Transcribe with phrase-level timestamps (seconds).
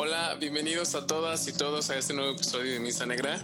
[0.00, 3.40] Hola, bienvenidos a todas y todos a este nuevo episodio de Misa Negra.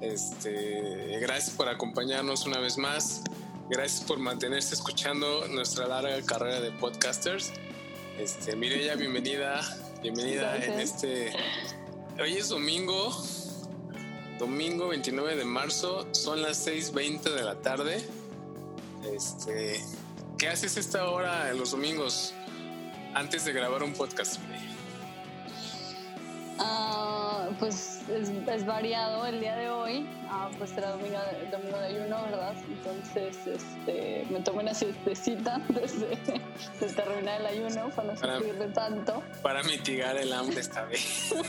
[0.00, 3.24] Este, gracias por acompañarnos una vez más.
[3.68, 7.50] Gracias por mantenerse escuchando nuestra larga carrera de podcasters.
[8.16, 9.60] Este, Mireya, bienvenida,
[10.00, 11.32] bienvenida en este.
[12.22, 13.20] Hoy es domingo,
[14.38, 18.08] domingo 29 de marzo, son las 6:20 de la tarde.
[19.12, 19.84] Este,
[20.38, 22.34] ¿qué haces esta hora en los domingos
[23.14, 24.38] antes de grabar un podcast?
[26.58, 30.08] Ah, pues es, variado el día de hoy.
[30.28, 31.18] Ah, pues era domingo,
[31.50, 32.54] domingo de ayuno, ¿verdad?
[32.68, 36.16] Entonces este, me tomé una siestecita antes de,
[36.94, 39.22] terminar el ayuno para no sufrir tanto.
[39.42, 41.34] Para mitigar el hambre esta vez.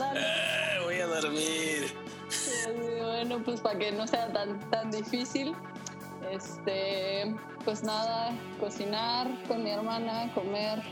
[0.00, 1.94] Ah, voy a dormir.
[2.98, 5.54] bueno, pues para que no sea tan, tan difícil.
[6.30, 7.34] Este,
[7.64, 10.82] pues nada, cocinar con mi hermana, comer,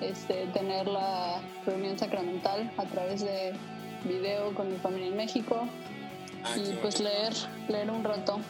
[0.00, 3.52] este, tener la reunión sacramental a través de
[4.04, 5.68] video con mi familia en México
[6.44, 7.32] ah, y pues leer,
[7.68, 8.40] leer un rato.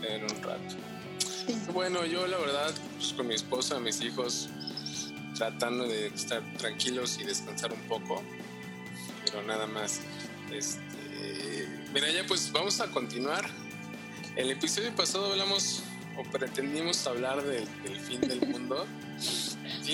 [0.00, 0.76] Leer un rato.
[1.72, 4.48] Bueno, yo la verdad, pues con mi esposa, mis hijos,
[5.34, 8.22] tratando de estar tranquilos y descansar un poco,
[9.24, 10.00] pero nada más.
[10.52, 13.48] Este, mira, ya pues vamos a continuar.
[14.36, 15.82] El episodio pasado hablamos
[16.16, 17.66] o pretendimos hablar del
[18.00, 18.86] fin del mundo.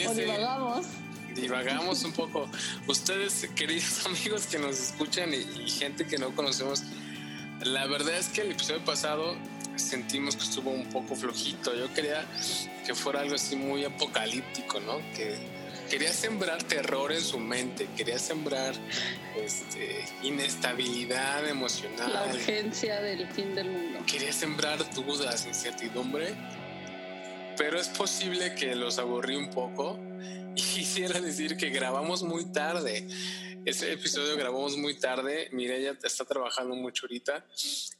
[0.09, 0.87] o divagamos.
[1.35, 2.49] Divagamos un poco.
[2.87, 6.83] Ustedes, queridos amigos que nos escuchan y, gente que no conocemos,
[7.63, 9.37] la verdad es que el episodio pasado
[9.77, 11.75] sentimos que estuvo un poco flojito.
[11.75, 12.27] Yo quería
[12.85, 14.99] que fuera algo así muy apocalíptico, ¿no?
[15.15, 15.37] Que
[15.89, 18.75] quería sembrar terror en su mente, quería sembrar
[19.37, 22.13] este, inestabilidad emocional.
[22.13, 24.01] La urgencia del fin del mundo.
[24.07, 26.35] Quería sembrar dudas, incertidumbre
[27.59, 29.99] pero es posible que los aburrí un poco
[30.55, 33.07] y quisiera decir que grabamos muy tarde.
[33.65, 35.49] Ese episodio grabamos muy tarde.
[35.53, 37.45] Mireya está trabajando mucho ahorita.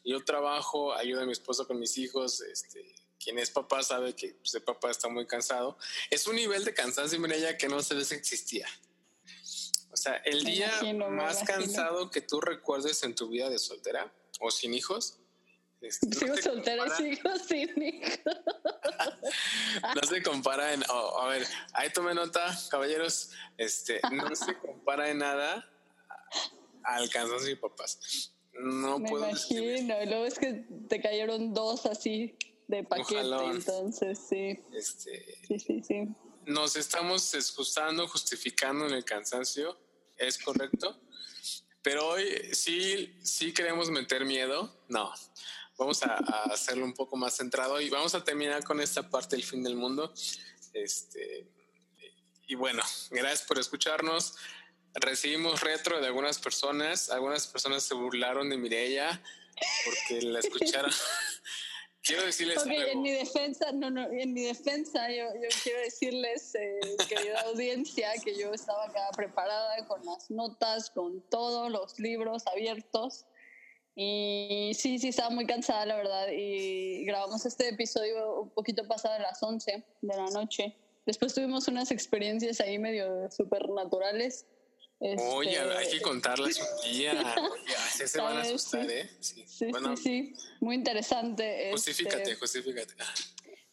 [0.05, 2.41] Yo trabajo, ayudo a mi esposo con mis hijos.
[2.41, 5.77] Este, quien es papá sabe que pues, el papá está muy cansado.
[6.09, 8.69] Es un nivel de cansancio, Mireya, que no se que existía.
[9.91, 10.71] O sea, el día
[11.11, 15.19] más cansado que tú recuerdes en tu vida de soltera o sin hijos
[15.81, 18.21] este, sigo soltera sigo sin hijos.
[19.95, 20.83] no se compara en.
[20.89, 23.31] Oh, a ver, ahí tome nota, caballeros.
[23.57, 25.69] Este, no se compara en nada
[26.85, 28.35] al cansancio de papás.
[28.53, 29.29] No Me puedo.
[29.29, 30.03] imagino.
[30.03, 33.21] Y luego es que te cayeron dos así de paquete.
[33.21, 34.61] Entonces, sí.
[34.73, 36.09] Este, sí, sí, sí.
[36.47, 39.79] Nos estamos excusando, justificando en el cansancio.
[40.17, 41.01] ¿Es correcto?
[41.83, 44.83] Pero hoy sí, sí queremos meter miedo.
[44.89, 45.13] No,
[45.79, 46.17] vamos a,
[46.53, 49.77] hacerlo un poco más centrado y vamos a terminar con esta parte del fin del
[49.77, 50.13] mundo.
[50.75, 51.47] Este,
[52.47, 54.35] y bueno, gracias por escucharnos.
[54.95, 57.11] Recibimos retro de algunas personas.
[57.11, 59.23] Algunas personas se burlaron de Mireya
[59.85, 60.91] porque la escucharon.
[62.03, 65.27] quiero decirles en mi defensa, no, no, en mi defensa, yo,
[65.63, 71.71] quiero decirles, eh, querida audiencia, que yo estaba acá preparada con las notas, con todos
[71.71, 73.27] los libros abiertos
[74.01, 76.29] y sí, sí, estaba muy cansada, la verdad.
[76.31, 80.77] Y grabamos este episodio un poquito pasado de las 11 de la noche.
[81.05, 84.47] Después tuvimos unas experiencias ahí medio supernaturales.
[85.01, 87.13] Oye, este, hay que contarlas un día.
[87.13, 89.11] Oye, se van a asustar, ¿eh?
[89.19, 91.73] Sí, sí, sí, Muy interesante.
[91.73, 92.95] Justifícate, este, justifícate.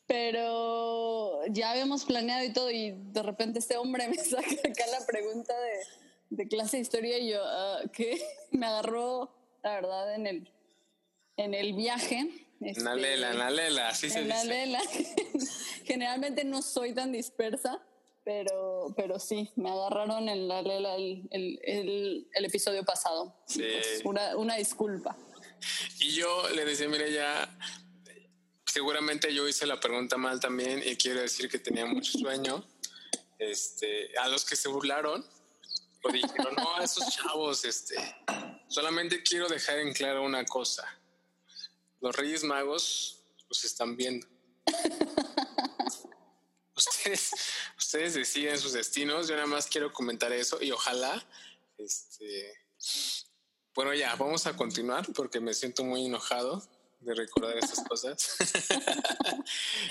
[0.08, 5.06] Pero ya habíamos planeado y todo, y de repente este hombre me saca acá la
[5.06, 8.20] pregunta de, de clase de historia y yo, ah, ¿qué?
[8.50, 10.54] Me agarró la verdad, en el,
[11.38, 12.30] en el viaje.
[12.62, 14.80] Este, en la lela, en la lela, así se en la lela.
[15.86, 17.82] Generalmente no soy tan dispersa,
[18.24, 23.36] pero, pero sí, me agarraron en la lela el, el, el, episodio pasado.
[23.48, 23.66] Sí.
[24.04, 25.18] una, una disculpa.
[26.00, 27.50] Y yo le decía, mire, ya
[28.66, 32.64] seguramente yo hice la pregunta mal también y quiero decir que tenía mucho sueño.
[33.40, 35.26] Este, a los que se burlaron,
[36.04, 37.96] o dijeron, no, esos chavos, este,
[38.68, 40.86] Solamente quiero dejar en claro una cosa.
[42.02, 44.28] Los Reyes Magos los están viendo.
[46.76, 47.32] ustedes,
[47.78, 49.28] ustedes deciden sus destinos.
[49.28, 51.24] Yo nada más quiero comentar eso y ojalá,
[51.78, 52.54] este,
[53.74, 56.64] bueno, ya vamos a continuar porque me siento muy enojado
[57.00, 58.38] de recordar esas cosas.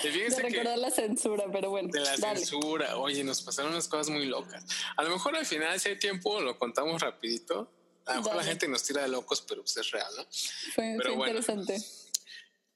[0.03, 1.89] de recordar la censura, pero bueno.
[1.91, 2.97] De la censura.
[2.97, 4.65] Oye, nos pasaron unas cosas muy locas.
[4.97, 7.71] A lo mejor al final, si hay tiempo, lo contamos rapidito
[8.05, 10.25] a lo mejor la gente nos tira de locos, pero pues es real, ¿no?
[10.73, 11.83] Fue, interesante.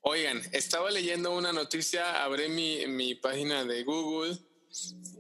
[0.01, 4.39] Oigan, estaba leyendo una noticia, abrí mi, mi página de Google,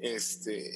[0.01, 0.71] este,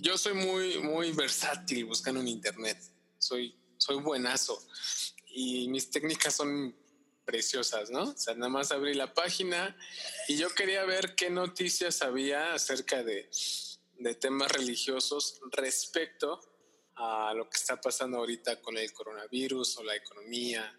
[0.00, 2.78] yo soy muy, muy versátil buscando en internet.
[3.18, 4.62] Soy, soy buenazo
[5.28, 6.74] y mis técnicas son
[7.24, 8.02] preciosas, ¿no?
[8.10, 9.76] O sea, nada más abrí la página
[10.28, 13.30] y yo quería ver qué noticias había acerca de,
[13.98, 16.40] de temas religiosos respecto
[16.96, 20.78] a lo que está pasando ahorita con el coronavirus o la economía,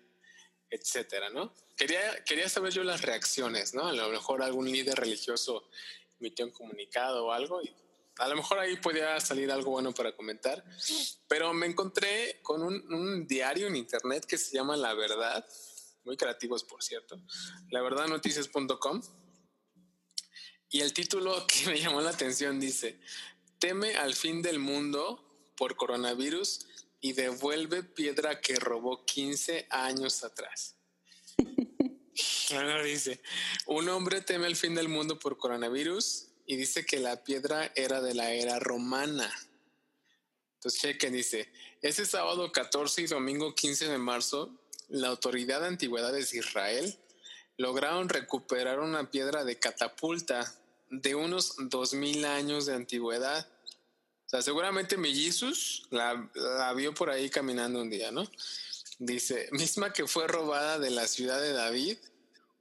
[0.69, 1.53] etcétera, ¿no?
[1.75, 3.87] Quería, quería saber yo las reacciones, ¿no?
[3.87, 5.69] A lo mejor algún líder religioso
[6.19, 7.73] emitió un comunicado o algo y
[8.17, 10.63] a lo mejor ahí podía salir algo bueno para comentar,
[11.27, 15.45] pero me encontré con un, un diario en internet que se llama La Verdad,
[16.03, 17.19] muy creativos por cierto,
[17.69, 19.01] laverdadnoticias.com
[20.69, 22.99] y el título que me llamó la atención dice,
[23.59, 26.67] teme al fin del mundo por coronavirus
[27.01, 30.75] y devuelve piedra que robó 15 años atrás.
[32.85, 33.21] dice,
[33.65, 38.01] un hombre teme al fin del mundo por coronavirus y dice que la piedra era
[38.01, 39.31] de la era romana.
[40.55, 41.51] Entonces, chequen, dice,
[41.81, 44.57] ese sábado 14 y domingo 15 de marzo,
[44.87, 46.97] la Autoridad de Antigüedades de Israel
[47.57, 50.55] lograron recuperar una piedra de catapulta
[50.89, 53.47] de unos 2000 años de antigüedad
[54.41, 58.29] seguramente Mellizos la, la vio por ahí caminando un día, ¿no?
[58.99, 61.97] Dice, misma que fue robada de la ciudad de David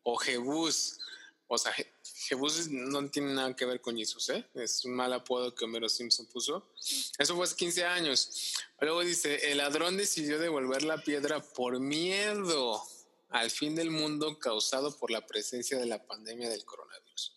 [0.03, 0.99] o Jebús.
[1.47, 1.73] O sea,
[2.03, 4.45] Jebús no tiene nada que ver con Jesús, ¿eh?
[4.55, 6.73] Es un mal apodo que Homero Simpson puso.
[7.19, 8.55] Eso fue hace 15 años.
[8.81, 12.83] Luego dice, el ladrón decidió devolver la piedra por miedo
[13.29, 17.35] al fin del mundo causado por la presencia de la pandemia del coronavirus.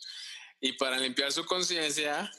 [0.62, 2.32] Y para limpiar su conciencia,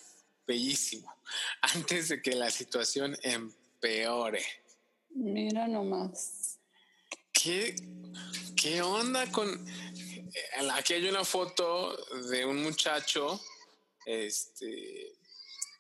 [0.47, 1.16] bellísimo,
[1.61, 4.45] antes de que la situación empeore.
[5.11, 6.59] Mira nomás.
[7.33, 7.77] ¿Qué,
[8.57, 9.49] qué onda con...
[9.69, 11.97] Eh, aquí hay una foto
[12.29, 13.41] de un muchacho,
[14.05, 15.13] este,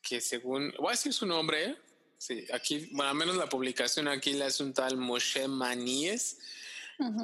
[0.02, 1.76] que según, voy a decir su nombre, ¿eh?
[2.18, 6.38] sí, aquí, bueno, al menos la publicación aquí la es un tal Moshe Maníes,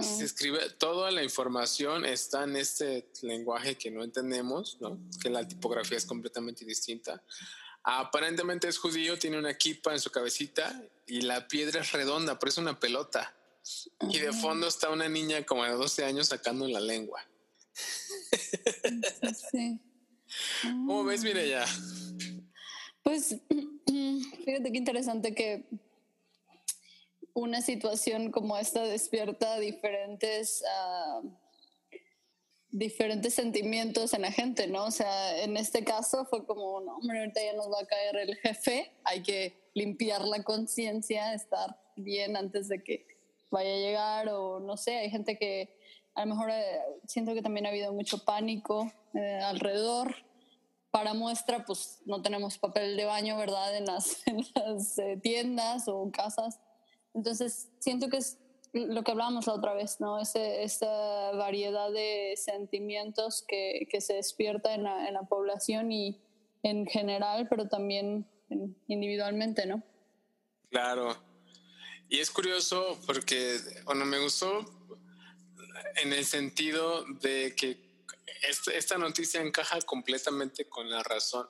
[0.01, 4.99] se escribe, toda la información está en este lenguaje que no entendemos, ¿no?
[5.23, 7.23] que la tipografía es completamente distinta.
[7.84, 12.50] Aparentemente es judío, tiene una equipa en su cabecita y la piedra es redonda, pero
[12.50, 13.34] es una pelota.
[14.08, 17.25] Y de fondo está una niña como de 12 años sacando la lengua.
[19.50, 19.81] Sí.
[20.62, 21.64] ¿Cómo ves, ya
[23.02, 23.37] Pues
[24.44, 25.69] fíjate qué interesante que
[27.34, 31.31] una situación como esta despierta diferentes, uh,
[32.73, 34.87] diferentes sentimientos en la gente, ¿no?
[34.87, 38.17] O sea, en este caso fue como, no, hombre, ahorita ya nos va a caer
[38.17, 43.07] el jefe, hay que limpiar la conciencia, estar bien antes de que
[43.51, 45.77] vaya a llegar, o no sé, hay gente que
[46.15, 50.15] a lo mejor eh, siento que también ha habido mucho pánico eh, alrededor.
[50.91, 53.75] Para muestra, pues no tenemos papel de baño, ¿verdad?
[53.77, 56.61] En las, en las eh, tiendas o casas.
[57.15, 58.39] Entonces, siento que es
[58.73, 60.19] lo que hablábamos la otra vez, ¿no?
[60.21, 66.21] Ese, esa variedad de sentimientos que, que se despierta en la, en la, población y
[66.63, 68.27] en general, pero también
[68.89, 69.83] individualmente, ¿no?
[70.71, 71.17] Claro.
[72.09, 74.65] Y es curioso porque, bueno, me gustó
[75.97, 77.79] en el sentido de que
[78.75, 81.49] esta noticia encaja completamente con la razón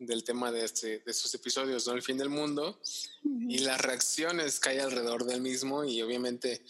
[0.00, 1.92] del tema de, este, de estos episodios, ¿no?
[1.92, 2.80] El fin del mundo
[3.22, 6.64] y las reacciones que hay alrededor del mismo y obviamente,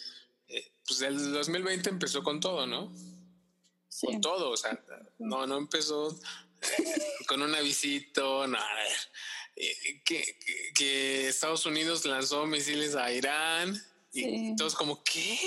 [0.48, 2.92] eh, pues el 2020 empezó con todo, ¿no?
[4.00, 4.82] Con todo, o sea,
[5.18, 6.10] no, no empezó
[6.60, 6.84] eh,
[7.28, 8.58] con un avisito, no,
[9.56, 10.38] eh, que,
[10.74, 13.80] que, Estados Unidos lanzó misiles a Irán
[14.12, 15.38] y todos como, ¿qué?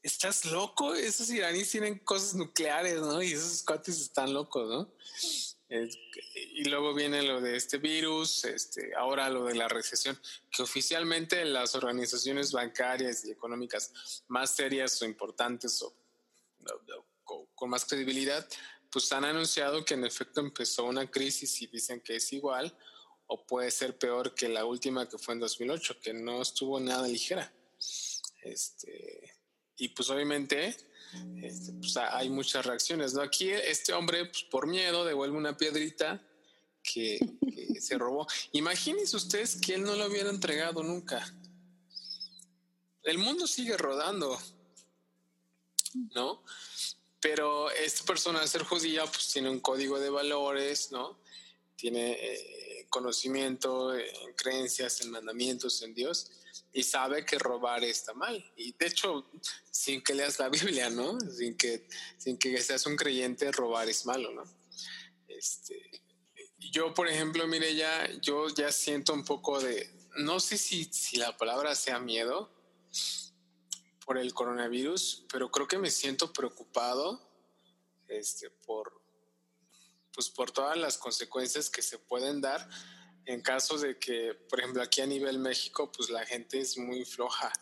[0.00, 0.94] ¿Estás loco?
[0.94, 3.20] Esos iraníes tienen cosas nucleares, ¿no?
[3.20, 4.92] Y esos cuates están locos, ¿no?
[5.70, 10.18] Y luego viene lo de este virus, este, ahora lo de la recesión,
[10.50, 15.94] que oficialmente las organizaciones bancarias y económicas más serias o importantes o,
[17.54, 18.48] con más credibilidad,
[18.90, 22.74] pues han anunciado que en efecto empezó una crisis y dicen que es igual
[23.26, 27.06] o puede ser peor que la última que fue en 2008, que no estuvo nada
[27.06, 27.52] ligera.
[28.42, 29.34] Este,
[29.76, 30.74] y pues obviamente
[31.42, 33.14] este, pues hay muchas reacciones.
[33.14, 33.22] ¿no?
[33.22, 36.22] Aquí este hombre, pues, por miedo, devuelve una piedrita
[36.82, 37.18] que,
[37.80, 38.26] se robó.
[38.52, 41.34] Imagínense ustedes que él no lo hubiera entregado nunca.
[43.02, 44.38] El mundo sigue rodando,
[46.14, 46.42] ¿no?
[47.20, 51.18] Pero esta persona, al ser judía, pues tiene un código de valores, ¿no?
[51.76, 56.30] Tiene eh, conocimiento en creencias, en mandamientos en Dios
[56.72, 58.52] y sabe que robar está mal.
[58.56, 59.30] Y de hecho,
[59.70, 61.18] sin que leas la Biblia, ¿no?
[61.20, 64.44] Sin que, sin que seas un creyente, robar es malo, ¿no?
[65.26, 65.90] Este,
[66.58, 71.16] yo, por ejemplo, mire, ya, yo ya siento un poco de, no sé si, si
[71.16, 72.50] la palabra sea miedo
[74.04, 77.28] por el coronavirus, pero creo que me siento preocupado
[78.08, 79.00] este, por,
[80.12, 82.68] pues por todas las consecuencias que se pueden dar
[83.28, 87.04] en caso de que, por ejemplo, aquí a nivel México, pues la gente es muy
[87.04, 87.52] floja,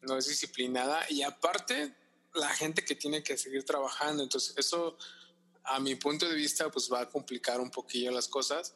[0.00, 1.94] no es disciplinada y aparte
[2.34, 4.96] la gente que tiene que seguir trabajando, entonces eso
[5.64, 8.74] a mi punto de vista pues va a complicar un poquillo las cosas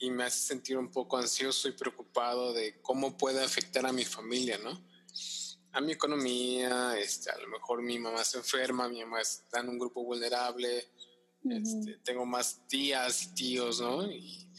[0.00, 4.04] y me hace sentir un poco ansioso y preocupado de cómo puede afectar a mi
[4.04, 4.84] familia, ¿no?
[5.70, 9.68] A mi economía, este, a lo mejor mi mamá se enferma, mi mamá está en
[9.68, 10.88] un grupo vulnerable,
[11.48, 14.10] este, tengo más tías y tíos, ¿no?
[14.10, 14.50] Y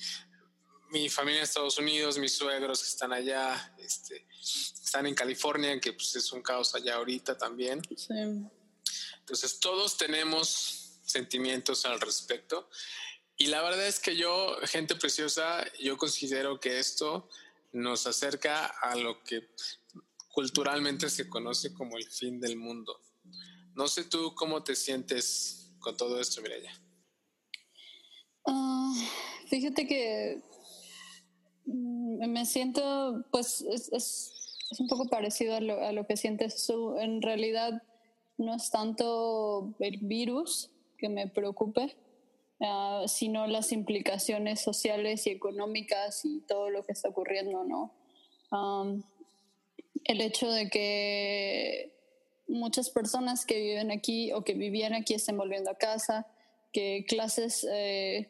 [0.96, 5.92] mi familia en Estados Unidos, mis suegros que están allá, este, están en California, que
[5.92, 7.82] pues es un caos allá ahorita también.
[7.98, 8.14] Sí.
[9.20, 12.70] Entonces todos tenemos sentimientos al respecto
[13.36, 17.28] y la verdad es que yo, gente preciosa, yo considero que esto
[17.74, 19.50] nos acerca a lo que
[20.30, 23.02] culturalmente se conoce como el fin del mundo.
[23.74, 26.72] No sé tú cómo te sientes con todo esto, Mireya.
[28.48, 28.94] Ah,
[29.50, 30.55] fíjate que
[31.66, 34.32] me siento, pues es, es,
[34.80, 36.98] un poco parecido a lo, a lo que sientes tú.
[36.98, 37.84] En realidad
[38.38, 41.96] no es tanto el virus que me preocupe,
[42.62, 47.92] Ah, sino las implicaciones sociales y económicas y todo lo que está ocurriendo, ¿no?
[50.06, 51.92] el hecho de que
[52.48, 56.28] muchas personas que viven aquí o que vivían aquí estén volviendo a casa,
[56.72, 58.30] que clases eh,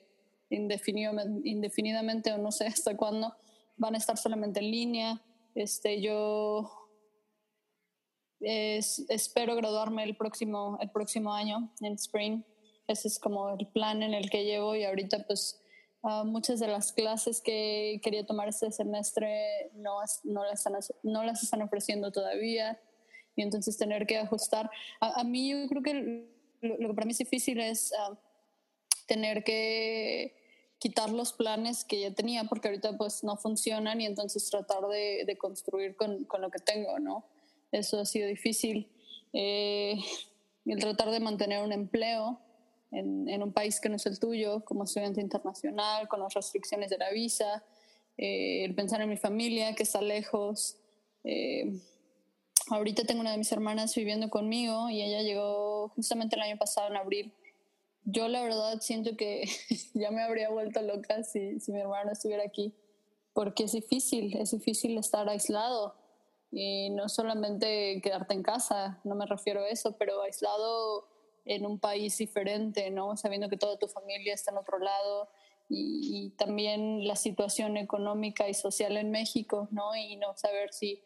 [0.55, 3.33] indefinidamente o no sé hasta cuándo
[3.77, 5.21] van a estar solamente en línea.
[5.53, 6.85] Este, yo
[8.39, 12.43] espero graduarme el próximo, el próximo año, en spring.
[12.87, 15.61] Ese es como el plan en el que llevo y ahorita pues
[16.03, 21.23] ah, muchas de las clases que quería tomar este semestre no, no, las, están, no
[21.23, 22.79] las están ofreciendo todavía
[23.35, 24.69] y entonces tener que ajustar.
[24.99, 26.29] A, mí yo creo que
[26.61, 28.17] lo, que para mí es difícil es ah,
[29.07, 30.44] tener que
[30.85, 35.23] quitar los planes que ya tenía porque ahorita pues no funcionan y entonces tratar de,
[35.25, 37.25] de construir con, con, lo que tengo, ¿no?
[37.71, 38.87] Eso ha sido difícil.
[39.33, 39.97] Eh,
[40.63, 42.39] el tratar de mantener un empleo
[42.91, 46.99] en, un país que no es el tuyo, como estudiante internacional, con las restricciones de
[46.99, 47.63] la visa,
[48.19, 50.77] eh, el pensar en mi familia que está lejos.
[51.23, 51.81] Eh,
[52.69, 56.89] ahorita tengo una de mis hermanas viviendo conmigo y ella llegó justamente el año pasado
[56.89, 57.33] en abril.
[58.05, 59.43] Yo la verdad siento que
[59.93, 62.73] ya me habría vuelto loca si, si mi hermana estuviera aquí,
[63.33, 65.95] porque es difícil, es difícil estar aislado
[66.51, 71.05] y no solamente quedarte en casa, no me refiero a eso, pero aislado
[71.43, 73.17] en un país diferente, ¿no?
[73.17, 75.27] Sabiendo que toda tu familia está en otro lado
[75.67, 79.95] y, también la situación económica y social en México, ¿no?
[79.95, 81.01] Y no saber si,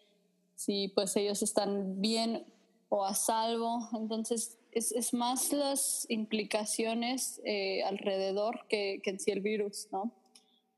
[0.55, 2.45] si pues ellos están bien
[2.89, 3.89] o a salvo.
[3.93, 10.13] Entonces, es, es más las implicaciones eh, alrededor que, que, en sí el virus, ¿no?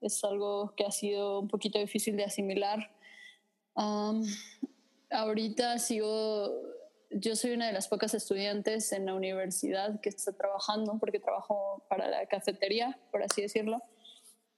[0.02, 2.96] Es algo que ha sido un poquito difícil de asimilar.
[5.10, 6.72] ahorita sigo
[7.12, 11.84] yo soy una de las pocas estudiantes en la universidad que está trabajando, porque trabajo
[11.90, 13.82] para la cafetería, por así decirlo.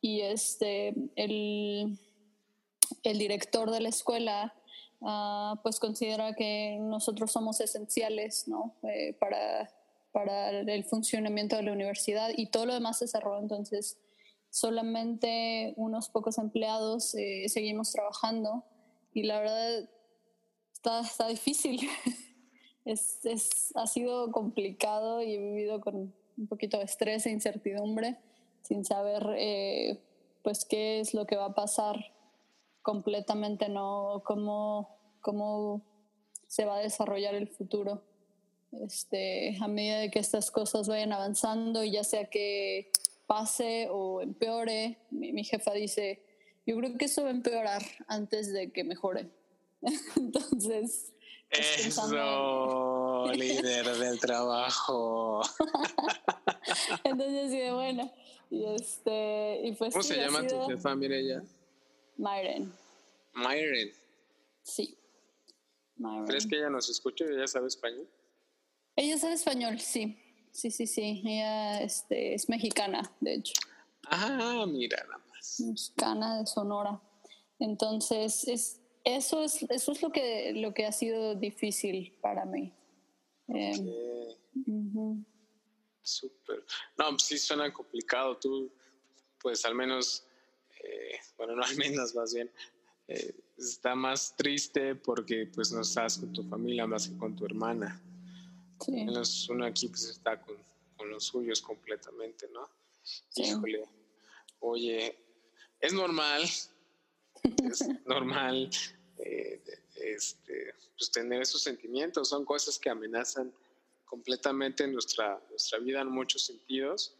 [0.02, 1.98] Y este, el,
[3.04, 4.54] el director de la escuela
[5.04, 8.76] uh, pues considera que nosotros somos esenciales ¿no?
[8.84, 9.70] Eh, para,
[10.12, 13.40] para el funcionamiento de la universidad y todo lo demás se cerró.
[13.40, 13.98] Entonces,
[14.50, 18.64] solamente unos pocos empleados eh, seguimos trabajando
[19.14, 19.90] y la verdad
[20.72, 21.80] está, está difícil.
[22.86, 28.18] es, es, ha sido complicado y he vivido con un poquito de estrés e incertidumbre
[28.64, 30.00] sin saber eh,
[30.42, 31.98] pues qué es lo que va a pasar
[32.82, 34.93] completamente, no cómo,
[35.24, 35.82] cómo
[36.48, 38.04] se va a desarrollar el futuro.
[38.86, 42.92] Este, a medida de que estas cosas vayan avanzando y ya sea que
[43.26, 46.22] pase o empeore, mi, mi jefa dice,
[46.68, 49.30] yo creo que eso va a empeorar antes de que mejore.
[50.16, 51.14] Entonces,
[51.50, 55.42] eso, líder del trabajo.
[57.04, 58.12] Entonces, sí, bueno.
[58.50, 61.44] Y este, y pues, ¿Cómo se llama tu jefa, Mireya?
[62.18, 62.72] Myren.
[63.34, 63.92] Myren.
[64.62, 64.98] Sí.
[66.28, 68.10] ¿Crees que ella nos escucha y ella sabe español?
[68.96, 70.20] Ella sabe español, sí.
[70.52, 71.22] Sí, sí, sí.
[71.26, 73.54] Ella este, es mexicana, de hecho.
[74.08, 75.60] Ah, mira nada más.
[75.60, 77.02] Mexicana de Sonora.
[77.60, 82.74] Entonces, es, eso es, eso es lo que, lo que ha sido difícil para mí.
[83.48, 84.38] Eh,
[86.02, 86.66] Súper.
[86.98, 88.38] No, pues sí suena complicado.
[88.38, 88.72] Tú,
[89.42, 90.26] pues al menos,
[90.84, 92.52] eh, bueno, no al menos más bien,
[93.08, 97.46] eh, está más triste porque pues no estás con tu familia más que con tu
[97.46, 98.02] hermana.
[98.80, 98.92] Sí.
[98.92, 100.58] Menos uno aquí pues está con,
[100.98, 102.70] con los suyos completamente, ¿no?
[103.36, 103.88] Híjole,
[104.60, 105.18] oye,
[105.80, 106.70] es normal, es
[108.06, 108.70] normal
[109.18, 109.62] eh,
[109.96, 113.54] este, pues tener esos sentimientos, son cosas que amenazan
[114.06, 117.16] completamente nuestra, nuestra vida en muchos sentidos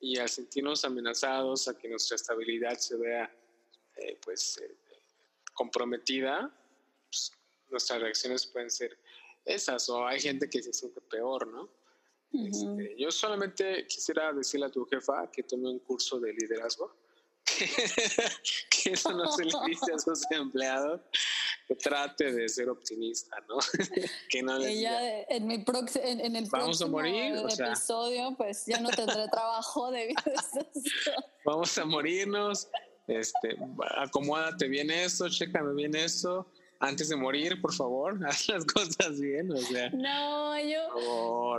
[0.00, 3.30] y al sentirnos amenazados, a que nuestra estabilidad se vea
[3.96, 4.76] eh, pues eh,
[5.56, 6.54] comprometida,
[7.10, 7.32] pues,
[7.68, 8.96] nuestras reacciones pueden ser
[9.44, 11.68] esas o hay gente que se siente peor, ¿no?
[12.32, 16.94] Este, yo solamente quisiera decirle a tu jefa que tome un curso de liderazgo,
[17.46, 21.00] que eso no se le dice a sus empleados,
[21.66, 23.58] que trate de ser optimista, ¿no?
[24.28, 28.90] que no Ella, en, mi en, el Vamos próximo a morir, episodio, pues ya no
[28.90, 30.68] tendré trabajo debido a eso.
[31.44, 32.68] Vamos a morirnos,
[33.06, 33.56] este,
[33.96, 36.46] acomódate bien eso, chécame bien eso
[36.80, 39.90] antes de morir, por favor, haz las cosas bien, o sea.
[39.90, 41.58] No, yo.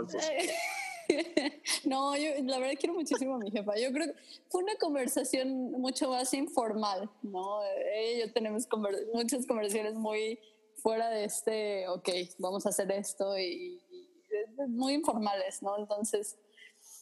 [1.84, 3.72] no, yo la verdad quiero muchísimo a mi jefa.
[3.76, 4.14] Yo creo que
[4.48, 7.60] fue una conversación mucho más informal, ¿no?
[7.94, 8.68] Ella y yo tenemos
[9.14, 10.38] muchas conversaciones muy
[10.76, 13.82] fuera de este, ok, vamos a hacer esto y,
[14.68, 15.78] muy informales, ¿no?
[15.78, 16.36] Entonces,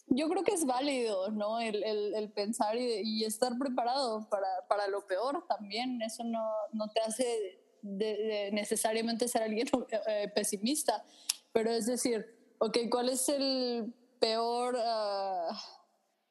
[0.09, 1.61] yo creo que es válido, ¿no?
[1.61, 6.01] El, el, pensar y, estar preparado para, para, lo peor también.
[6.03, 9.69] Eso no, no te hace de, necesariamente ser alguien
[10.07, 11.05] eh, pesimista,
[11.53, 12.27] pero es decir,
[12.59, 15.61] ok, ¿cuál es el peor, ah,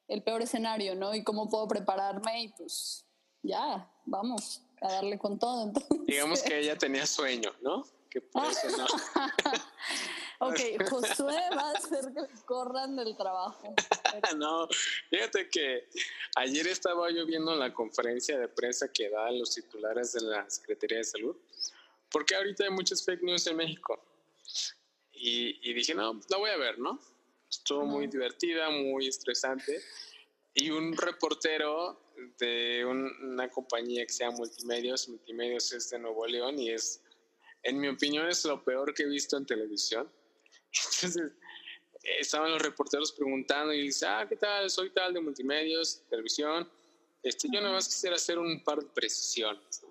[0.08, 1.14] el peor escenario, no?
[1.14, 3.04] Y cómo puedo prepararme y pues
[3.42, 5.72] ya, vamos a darle con todo.
[6.06, 7.84] Digamos que ella tenía sueño, ¿no?
[8.08, 8.86] Que por eso no.
[10.38, 10.58] ok,
[10.90, 13.74] Josué va a hacer que corran del trabajo.
[14.36, 14.68] no,
[15.10, 15.88] fíjate que
[16.36, 20.98] ayer estaba yo viendo la conferencia de prensa que dan los titulares de la Secretaría
[20.98, 21.36] de Salud,
[22.10, 24.02] porque ahorita hay muchas fake news en México.
[25.18, 27.00] Y, dije, no, la voy a ver, ¿no?
[27.50, 29.82] Estuvo muy divertida, muy estresante.
[30.52, 31.98] Y un reportero
[32.38, 37.02] de una compañía que se llama Multimedios, Multimedios es de Nuevo León y es,
[37.62, 40.10] en mi opinión, es lo peor que he visto en televisión.
[40.72, 41.32] Entonces,
[42.20, 44.70] estaban los reporteros preguntando y dice, ah, ¿qué tal?
[44.70, 46.70] Soy tal de Multimedios, televisión.
[47.22, 49.84] Este, yo nada más quisiera hacer un par de precisiones.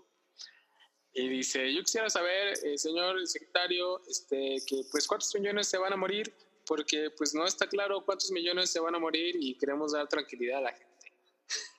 [1.14, 5.94] Y dice, yo quisiera saber, eh, señor secretario, este, que pues cuántos millones se van
[5.94, 6.34] a morir,
[6.66, 10.60] porque pues no está claro cuántos millones se van a morir y queremos dar tranquilidad
[10.60, 11.14] a la gente.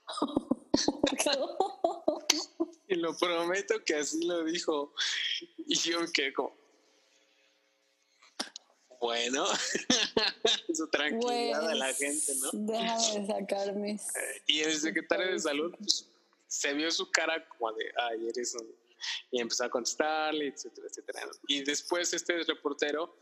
[2.89, 4.95] y lo prometo que así lo dijo.
[5.67, 6.57] Y yo que como,
[9.07, 9.47] bueno,
[10.75, 12.51] su tranquilidad de la gente, ¿no?
[12.53, 14.03] Déjame sacar mis...
[14.17, 16.09] Eh, y el secretario de salud pues,
[16.49, 18.67] se vio su cara como de, ay, eres un
[19.31, 21.21] y empezó a contestarle, etcétera, etcétera.
[21.47, 23.15] Y después este reportero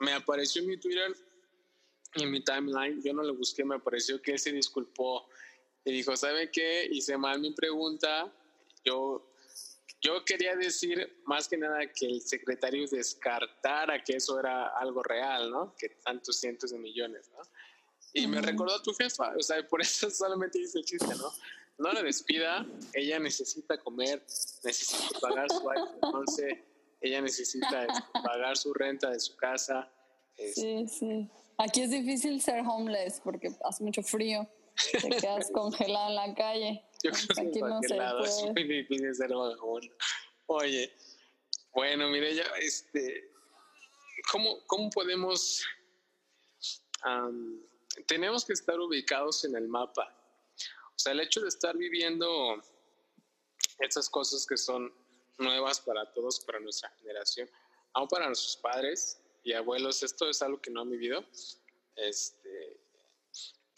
[0.00, 1.14] me apareció en mi Twitter
[2.16, 5.26] en mi timeline, yo no lo busqué, me apareció que él se disculpó
[5.84, 6.86] y dijo, ¿sabe qué?
[6.90, 8.32] Hice mal mi pregunta,
[8.84, 9.33] yo,
[10.04, 15.50] yo quería decir más que nada que el secretario descartara que eso era algo real,
[15.50, 15.74] ¿no?
[15.76, 17.42] Que tantos cientos de millones, ¿no?
[18.12, 21.32] Y me recordó a tu jefa, o sea, por eso solamente hice el chiste, ¿no?
[21.78, 24.20] no la despida, ella necesita comer,
[24.62, 26.24] necesita pagar su iPhone
[27.00, 29.92] ella necesita este, pagar su renta de su casa.
[30.36, 30.60] Este.
[30.60, 31.30] Sí, sí.
[31.58, 34.48] Aquí es difícil ser homeless porque hace mucho frío,
[34.90, 36.82] te quedas congelado en la calle.
[37.04, 38.24] Yo creo que aquí no se puede.
[38.24, 39.30] es muy difícil ser
[40.46, 40.92] Oye,
[41.72, 43.30] bueno, mire, ya, este,
[44.32, 45.62] ¿cómo, cómo podemos,
[48.06, 50.12] tenemos que estar ubicados en el mapa
[50.94, 52.62] o sea, el hecho de estar viviendo
[53.80, 54.92] esas cosas que son
[55.38, 57.50] nuevas para todos, para nuestra generación,
[57.92, 61.24] aún para nuestros padres y abuelos, esto es algo que no han vivido.
[61.96, 62.80] Este,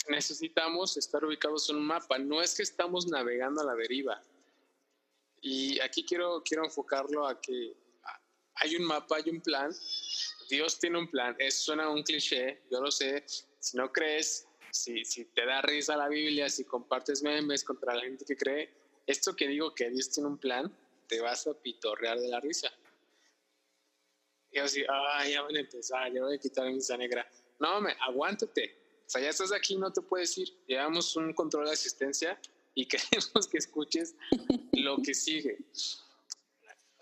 [0.08, 2.18] necesitamos estar ubicados en un mapa.
[2.18, 4.22] No es que estamos navegando a la deriva.
[5.40, 7.76] Y aquí quiero, quiero enfocarlo a que
[8.56, 9.70] hay un mapa, hay un plan.
[10.48, 11.36] Dios tiene un plan.
[11.38, 13.24] Eso suena un cliché, yo lo sé.
[13.58, 18.02] Si no crees, si, si te da risa la Biblia, si compartes memes contra la
[18.02, 18.72] gente que cree,
[19.06, 20.72] esto que digo que Dios tiene un plan,
[21.06, 22.70] te vas a pitorrear de la risa.
[24.50, 27.28] Y así, ay, ya van a empezar, ya voy a quitar mi misa negra.
[27.58, 28.86] No, me, aguántate.
[29.06, 30.52] O sea, ya estás aquí, no te puedes ir.
[30.66, 32.40] Llevamos un control de asistencia
[32.74, 34.16] y queremos que escuches
[34.72, 35.58] lo que sigue.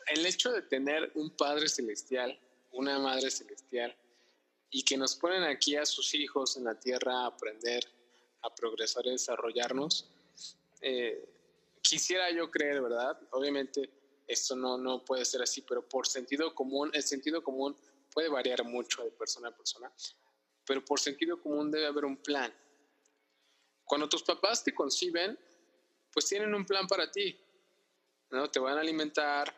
[0.08, 2.38] El hecho de tener un Padre Celestial,
[2.72, 3.96] una Madre Celestial,
[4.70, 7.84] y que nos ponen aquí a sus hijos en la tierra a aprender,
[8.42, 10.10] a progresar y desarrollarnos,
[10.82, 11.24] eh,
[11.80, 13.18] quisiera yo creer, ¿verdad?
[13.30, 13.88] Obviamente
[14.26, 17.76] esto no, no puede ser así, pero por sentido común, el sentido común
[18.12, 19.92] puede variar mucho de persona a persona,
[20.66, 22.53] pero por sentido común debe haber un plan.
[23.85, 25.38] Cuando tus papás te conciben,
[26.12, 27.38] pues tienen un plan para ti,
[28.31, 28.50] ¿no?
[28.50, 29.55] Te van a alimentar,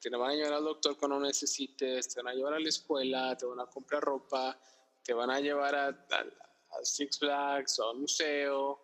[0.00, 3.36] te van a llevar al doctor cuando necesites, te van a llevar a la escuela,
[3.36, 4.58] te van a comprar ropa,
[5.02, 8.80] te van a llevar a, a Six Flags o al museo,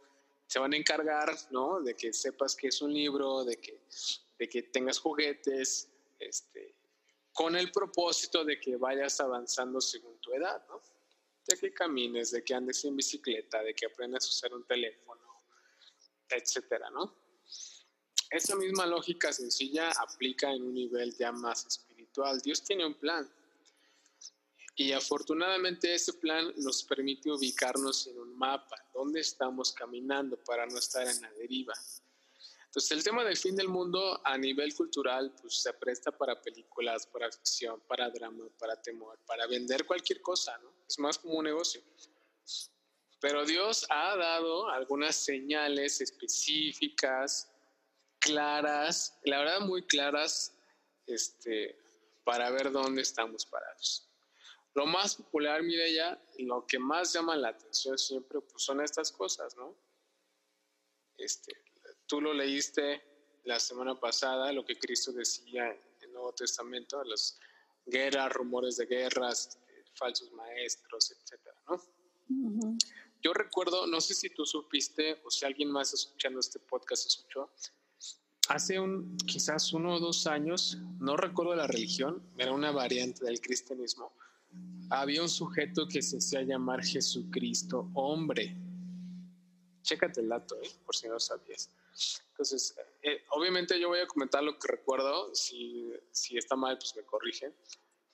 [0.46, 1.80] se van a encargar, ¿no?
[1.80, 3.80] De que sepas que es un libro, de que,
[4.38, 6.74] de que tengas juguetes, este,
[7.32, 10.80] con el propósito de que vayas avanzando según tu edad, ¿no?
[11.46, 15.22] De que camines, de que andes en bicicleta, de que aprendas a usar un teléfono,
[16.28, 17.24] etcétera, ¿no?
[18.30, 22.40] Esa misma lógica sencilla aplica en un nivel ya más espiritual.
[22.40, 23.30] Dios tiene un plan.
[24.76, 30.78] Y afortunadamente ese plan nos permite ubicarnos en un mapa, dónde estamos caminando para no
[30.78, 31.74] estar en la deriva.
[32.74, 37.06] Entonces el tema del fin del mundo a nivel cultural pues se presta para películas,
[37.06, 40.72] para ficción, para drama, para temor, para vender cualquier cosa, ¿no?
[40.88, 41.80] Es más como un negocio.
[43.20, 47.48] Pero Dios ha dado algunas señales específicas,
[48.18, 50.52] claras, la verdad muy claras,
[51.06, 51.78] este,
[52.24, 54.10] para ver dónde estamos parados.
[54.74, 55.62] Lo más popular,
[55.94, 59.76] ya lo que más llama la atención siempre pues, son estas cosas, ¿no?
[61.16, 61.63] Este,
[62.06, 63.02] tú lo leíste
[63.44, 67.38] la semana pasada, lo que Cristo decía en el Nuevo Testamento, las
[67.86, 71.80] guerras, rumores de guerras, este, falsos maestros, etcétera, ¿no?
[73.22, 77.50] Yo recuerdo, no sé si tú supiste o si alguien más escuchando este podcast escuchó,
[78.48, 83.40] hace un, quizás uno o dos años, no recuerdo la religión, era una variante del
[83.40, 84.12] cristianismo,
[84.90, 88.56] había un sujeto que se hacía llamar Jesucristo hombre.
[89.82, 90.70] Chécate el dato, ¿eh?
[90.84, 91.70] por si no sabías.
[92.30, 96.94] Entonces, eh, obviamente yo voy a comentar lo que recuerdo, si, si está mal, pues
[96.96, 97.54] me corrigen.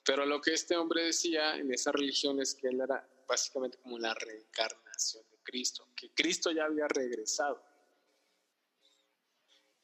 [0.03, 3.97] Pero lo que este hombre decía en esa religión es que él era básicamente como
[3.97, 7.63] la reencarnación de Cristo, que Cristo ya había regresado.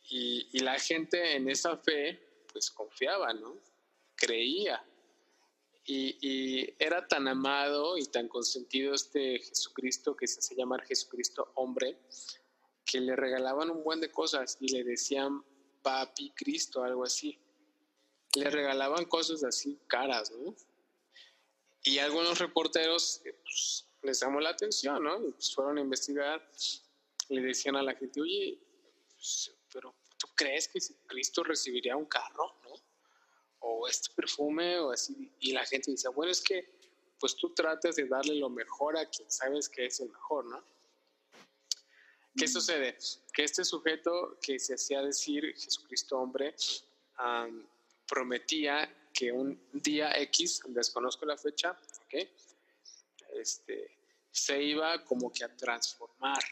[0.10, 3.56] Y, y la gente en esa fe, pues confiaba, ¿no?
[4.16, 4.84] Creía
[5.88, 11.98] y, era tan amado y tan consentido este Jesucristo que se hace llamar Jesucristo hombre,
[12.88, 15.44] que le regalaban un buen de cosas y le decían
[15.84, 17.38] papi Cristo, algo así.
[18.36, 20.56] Le regalaban cosas así caras, ¿no?
[21.84, 25.28] Y algunos reporteros eh, pues, les llamó la atención, ¿no?
[25.28, 26.50] Y pues fueron a investigar,
[27.30, 28.60] le decían a la gente, oye,
[29.12, 32.88] pues, pero ¿tú crees que Cristo recibiría un carro, no?
[33.60, 35.34] o este perfume o así.
[35.40, 36.78] Y la gente dice, bueno, es que
[37.20, 40.64] pues tú tratas de darle lo mejor a quien sabes que es el mejor, ¿no?
[42.38, 42.98] ¿Qué sucede?
[43.34, 46.56] Que este sujeto que se hacía decir Jesucristo hombre
[48.08, 51.72] prometía que un día X, desconozco la fecha,
[52.06, 52.30] ¿ok?
[53.34, 53.98] Este,
[54.30, 56.44] se iba como que a transformar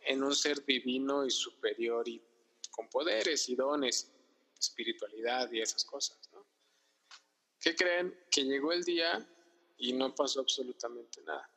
[0.00, 2.20] en un ser divino y superior y
[2.72, 4.10] con poderes y dones
[4.58, 6.44] espiritualidad y esas cosas, ¿no?
[7.60, 8.18] ¿Qué creen?
[8.30, 9.24] Que llegó el día
[9.78, 11.48] y no pasó absolutamente nada.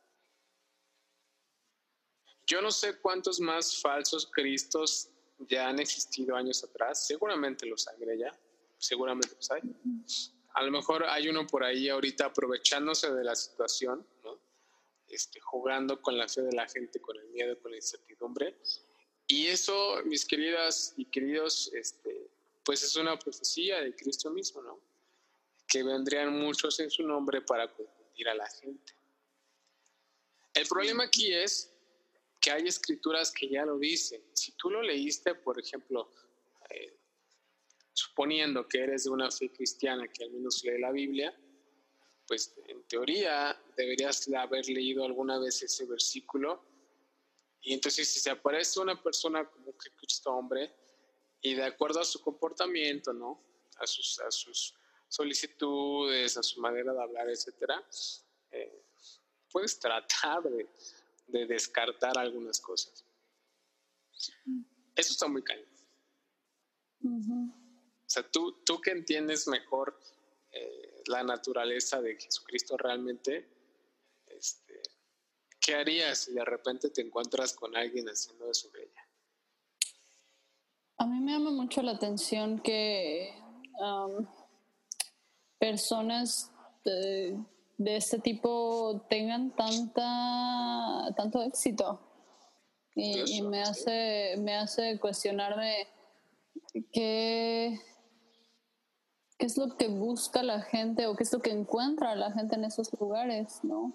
[2.47, 8.17] Yo no sé cuántos más falsos cristos ya han existido años atrás, seguramente los hay
[8.17, 8.33] ya,
[8.77, 9.61] seguramente los hay.
[10.53, 14.39] A lo mejor hay uno por ahí ahorita aprovechándose de la situación, ¿no?
[15.09, 18.57] Este, jugando con la fe de la gente, con el miedo, con la incertidumbre.
[19.27, 22.29] Y eso, mis queridas y queridos este,
[22.63, 24.79] pues es una profecía de Cristo mismo, ¿no?
[25.67, 28.93] Que vendrían muchos en su nombre para confundir a la gente.
[30.53, 31.76] El problema aquí es
[32.47, 34.23] que hay escrituras que ya lo dicen.
[34.31, 36.09] Si tú lo leíste, por ejemplo,
[36.69, 36.97] eh,
[37.91, 41.37] suponiendo que eres de una fe cristiana que al menos lee la Biblia,
[42.25, 46.63] pues en teoría deberías haber leído alguna vez ese versículo.
[47.63, 50.73] Y entonces si se aparece una persona como que Cristo hombre,
[51.41, 53.43] y de acuerdo a su comportamiento, ¿no?
[53.79, 54.73] A sus, a sus
[55.09, 57.85] solicitudes, a su manera de hablar, etcétera,
[58.51, 58.85] eh,
[59.51, 60.65] puedes tratar de,
[61.27, 63.05] descartar algunas cosas.
[64.95, 65.67] Eso está muy cañón.
[67.03, 69.99] O sea, tú, tú que entiendes mejor
[70.51, 73.47] eh, la naturaleza de Jesucristo realmente,
[74.27, 74.81] este,
[75.59, 79.07] ¿qué harías si de repente te encuentras con alguien haciendo eso de ella?
[80.97, 83.33] A mí me llama mucho la atención que
[85.59, 86.51] personas
[86.83, 87.37] de,
[87.85, 91.99] este tipo tengan tanta, tanto éxito.
[92.95, 95.87] Y, me, hace, me hace cuestionarme
[96.91, 97.79] qué,
[99.37, 102.55] qué es lo que busca la gente o qué es lo que encuentra la gente
[102.55, 103.93] en esos lugares, ¿no?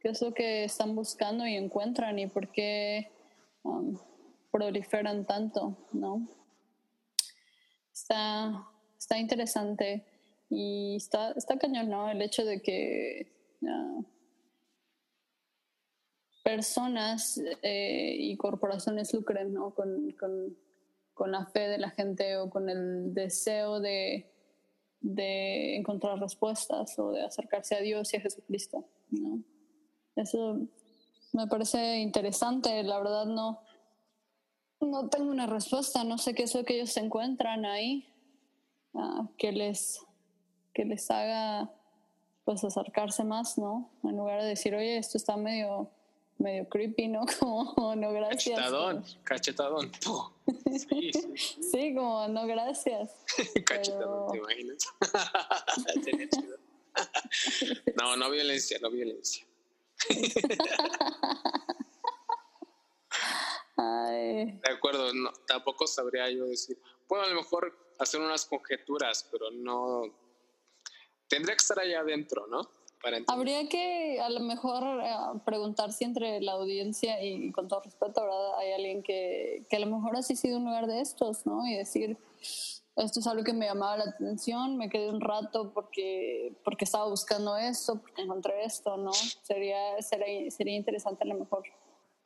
[0.00, 3.12] ¿Qué es lo que están buscando y encuentran y por qué
[3.64, 3.98] um,
[4.50, 6.26] proliferan tanto, ¿no?
[7.92, 10.06] Está, está interesante
[10.50, 12.10] y está, está cañón, ¿no?
[12.10, 13.32] El hecho de que
[13.62, 14.04] uh,
[16.48, 19.74] personas eh, y corporaciones lucren ¿no?
[19.74, 20.56] con, con,
[21.12, 24.32] con, la fe de la gente o con el deseo de,
[25.00, 28.88] de, encontrar respuestas o de acercarse a Dios y a Jesucristo.
[29.10, 29.42] ¿no?
[30.16, 30.66] Eso
[31.32, 33.60] me parece interesante, la verdad no,
[34.80, 38.08] no tengo una respuesta, no sé qué es lo que ellos encuentran ahí
[38.94, 40.00] uh, que, les,
[40.78, 41.68] que les haga
[42.44, 43.90] pues acercarse más, ¿no?
[44.04, 45.90] En lugar de decir, oye, esto está medio
[46.38, 47.26] medio creepy, ¿no?
[47.40, 48.56] Como, no, gracias.
[48.56, 49.90] Cachetadón, cachetadón.
[50.78, 51.62] Sí, sí.
[51.62, 53.10] sí, como, no, gracias.
[53.66, 54.78] cachetadón, ¿te imaginas?
[57.96, 59.44] no, no violencia, no violencia.
[63.76, 64.52] Ay.
[64.52, 66.78] De acuerdo, no, tampoco sabría yo decir.
[67.08, 70.27] Puedo a lo mejor hacer unas conjeturas, pero no.
[71.28, 72.68] Tendría que estar allá adentro, ¿no?
[73.28, 75.14] Habría que a lo mejor eh,
[75.44, 78.58] preguntar si entre la audiencia y con todo respeto, ¿verdad?
[78.58, 81.64] Hay alguien que, que a lo mejor ha sido un lugar de estos, ¿no?
[81.66, 82.18] Y decir,
[82.96, 87.08] esto es algo que me llamaba la atención, me quedé un rato porque, porque estaba
[87.08, 89.12] buscando esto, porque encontré esto, ¿no?
[89.12, 91.62] Sería, sería, sería interesante a lo mejor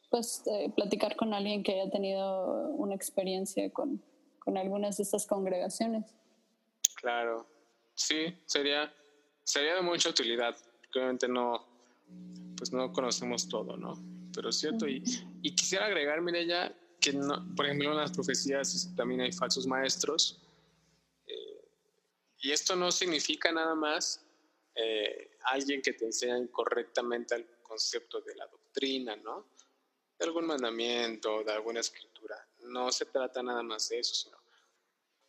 [0.08, 4.02] pues eh, platicar con alguien que haya tenido una experiencia con,
[4.38, 6.14] con algunas de estas congregaciones.
[6.96, 7.46] Claro,
[8.02, 8.92] sí, sería
[9.44, 10.56] sería de mucha utilidad.
[10.94, 11.66] Obviamente no,
[12.56, 13.98] pues no conocemos todo, ¿no?
[14.34, 14.86] Pero es cierto.
[14.88, 15.02] Y,
[15.54, 20.40] quisiera agregar, ya que no, por ejemplo en las profecías también hay falsos maestros.
[21.26, 21.68] Eh,
[22.40, 24.24] y esto no significa nada más
[24.74, 29.48] eh, alguien que te enseña incorrectamente el concepto de la doctrina, ¿no?
[30.18, 32.36] De algún mandamiento, de alguna escritura.
[32.60, 34.41] No se trata nada más de eso, sino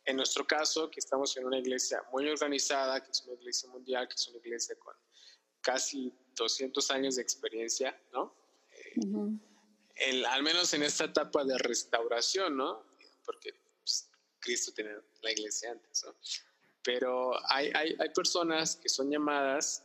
[0.04, 4.06] en nuestro caso, que estamos en una iglesia muy organizada, que es una iglesia mundial,
[4.08, 4.94] que es una iglesia con
[5.60, 8.36] casi 200 años de experiencia, ¿no?
[9.96, 12.84] Eh, al menos en esta etapa de restauración, ¿no?
[13.24, 16.14] Porque pues, Cristo tiene la iglesia antes, ¿no?
[16.82, 19.84] Pero hay, hay, hay personas que son llamadas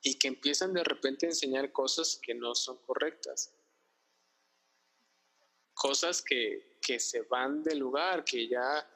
[0.00, 3.52] y que empiezan de repente a enseñar cosas que no son correctas.
[5.74, 8.88] Cosas que, que se van del lugar, que ya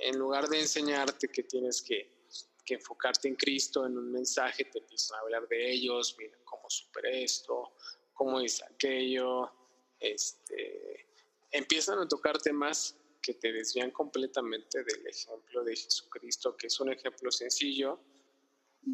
[0.00, 2.18] en lugar de enseñarte que tienes que,
[2.66, 7.24] enfocarte en Cristo, en un mensaje, te empiezan a hablar de ellos, mira cómo superé
[7.24, 7.74] esto,
[8.12, 9.50] cómo hice aquello,
[9.98, 11.08] este,
[11.50, 16.92] empiezan a tocar temas que te desvían completamente del ejemplo de Jesucristo, que es un
[16.92, 17.98] ejemplo sencillo.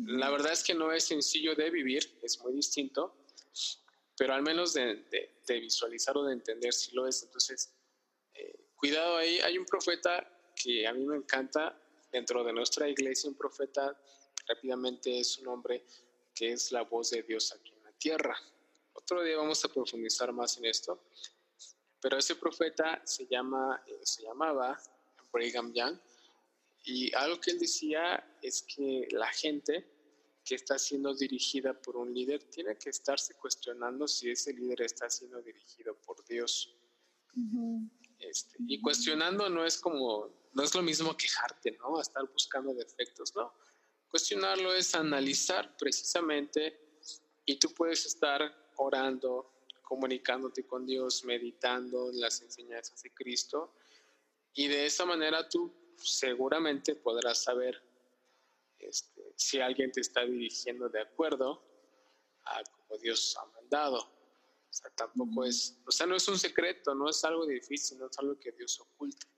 [0.06, 3.14] La verdad es que no es sencillo de vivir, es muy distinto,
[4.16, 5.04] pero al menos de,
[5.46, 7.22] visualizar o de entender si lo es.
[7.22, 7.74] Entonces,
[8.32, 11.78] eh, cuidado ahí, hay un profeta que a mí me encanta
[12.10, 13.96] dentro de nuestra iglesia, un profeta
[14.48, 15.84] rápidamente es un hombre
[16.34, 18.36] que es la voz de Dios aquí en la tierra.
[18.94, 21.00] Otro día vamos a profundizar más en esto,
[22.00, 24.80] pero ese profeta se, llama, eh, se llamaba
[25.32, 25.98] Brigham Young
[26.84, 29.84] y algo que él decía es que la gente
[30.44, 35.10] que está siendo dirigida por un líder tiene que estarse cuestionando si ese líder está
[35.10, 36.72] siendo dirigido por Dios.
[38.20, 42.00] Este, y cuestionando no es como no es lo mismo quejarte, ¿no?
[42.00, 43.52] Estar buscando defectos, ¿no?
[44.08, 47.02] Cuestionarlo es analizar precisamente
[47.44, 48.40] y tú puedes estar
[48.76, 53.74] orando, comunicándote con Dios, meditando en las enseñanzas de Cristo
[54.54, 57.82] y de esa manera tú seguramente podrás saber
[58.78, 61.62] este, si alguien te está dirigiendo de acuerdo
[62.46, 63.98] a como Dios ha mandado.
[63.98, 68.06] O sea, tampoco es, o sea, no es un secreto, no es algo difícil, no
[68.06, 69.35] es algo que Dios oculte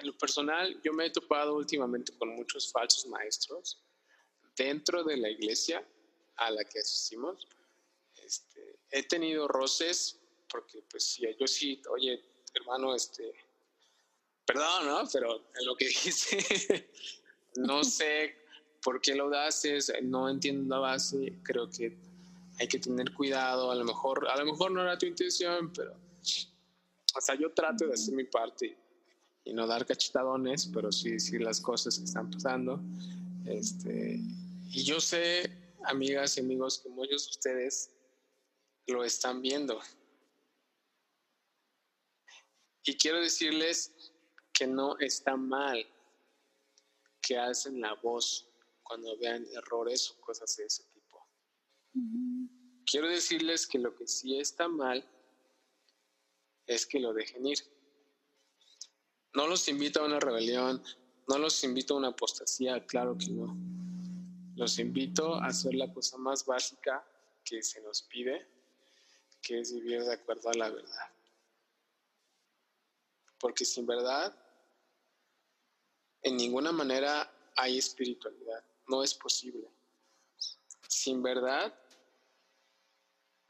[0.00, 3.82] en lo personal, yo me he topado últimamente con muchos falsos maestros
[4.56, 5.86] dentro de la iglesia
[6.36, 7.46] a la que asistimos.
[8.24, 12.22] Este, he tenido roces porque, pues, yo sí, oye,
[12.54, 13.32] hermano, este,
[14.46, 15.02] perdón, ¿no?
[15.12, 16.90] Pero en lo que dice,
[17.56, 18.36] no sé
[18.82, 21.96] por qué lo haces, no entiendo la base, creo que
[22.58, 25.92] hay que tener cuidado, a lo mejor, a lo mejor no era tu intención, pero,
[25.92, 28.81] o sea, yo trato de hacer mi parte
[29.44, 32.80] y no dar cachetadones, pero sí decir las cosas que están pasando.
[33.46, 34.20] Este,
[34.70, 37.90] y yo sé, amigas y amigos, que muchos de ustedes
[38.86, 39.80] lo están viendo.
[42.84, 43.92] Y quiero decirles
[44.52, 45.86] que no está mal
[47.20, 48.48] que hacen la voz
[48.82, 51.26] cuando vean errores o cosas de ese tipo.
[52.84, 55.08] Quiero decirles que lo que sí está mal
[56.66, 57.58] es que lo dejen ir.
[59.34, 60.82] No los invito a una rebelión,
[61.28, 63.56] no los invito a una apostasía, claro que no.
[64.56, 67.04] Los invito a hacer la cosa más básica
[67.44, 68.46] que se nos pide,
[69.40, 71.10] que es vivir de acuerdo a la verdad.
[73.38, 74.36] Porque sin verdad,
[76.22, 78.62] en ninguna manera hay espiritualidad.
[78.86, 79.68] No es posible.
[80.86, 81.74] Sin verdad,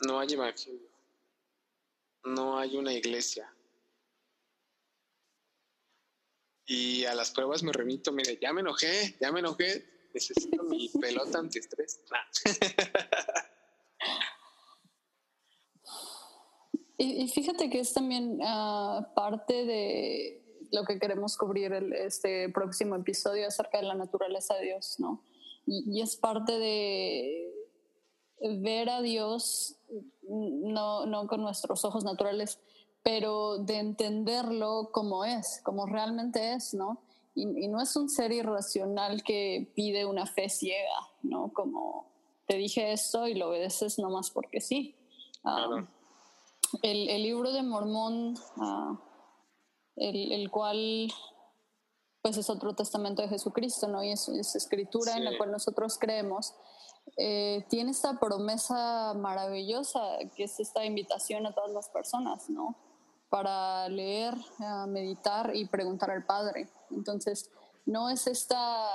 [0.07, 0.89] no hay evangelio.
[2.25, 3.53] No hay una iglesia.
[6.67, 10.89] Y a las pruebas me remito, mire, ya me enojé, ya me enojé, necesito mi
[11.01, 12.01] pelota antiestrés.
[16.99, 22.49] y, y, fíjate que es también ah, parte de lo que queremos cubrir el, este
[22.49, 25.23] próximo episodio acerca de la naturaleza de Dios, ¿no?
[25.67, 27.53] Y, y es parte de
[28.43, 29.77] ver a Dios
[30.29, 32.59] no, no con nuestros ojos naturales,
[33.03, 37.03] pero de entenderlo como es, como realmente es, ¿no?
[37.35, 41.51] Y, no es un ser irracional que pide una fe ciega, ¿no?
[41.53, 42.07] Como
[42.47, 44.95] te dije esto y lo obedeces nomás porque sí.
[45.43, 45.67] Ah,
[46.83, 48.97] el, el, libro de Mormón, uh,
[49.97, 51.11] el, el, cual
[52.21, 54.05] pues es otro testamento de Jesucristo, ¿no?
[54.05, 56.55] Y es, es escritura en la cual nosotros creemos.
[57.17, 60.01] Eh, tiene esta promesa maravillosa
[60.37, 62.77] que es esta invitación a todas las personas, ¿no?
[63.33, 64.35] Para leer,
[64.89, 66.69] meditar y preguntar al Padre.
[66.91, 67.51] Entonces,
[67.87, 68.87] no es esta,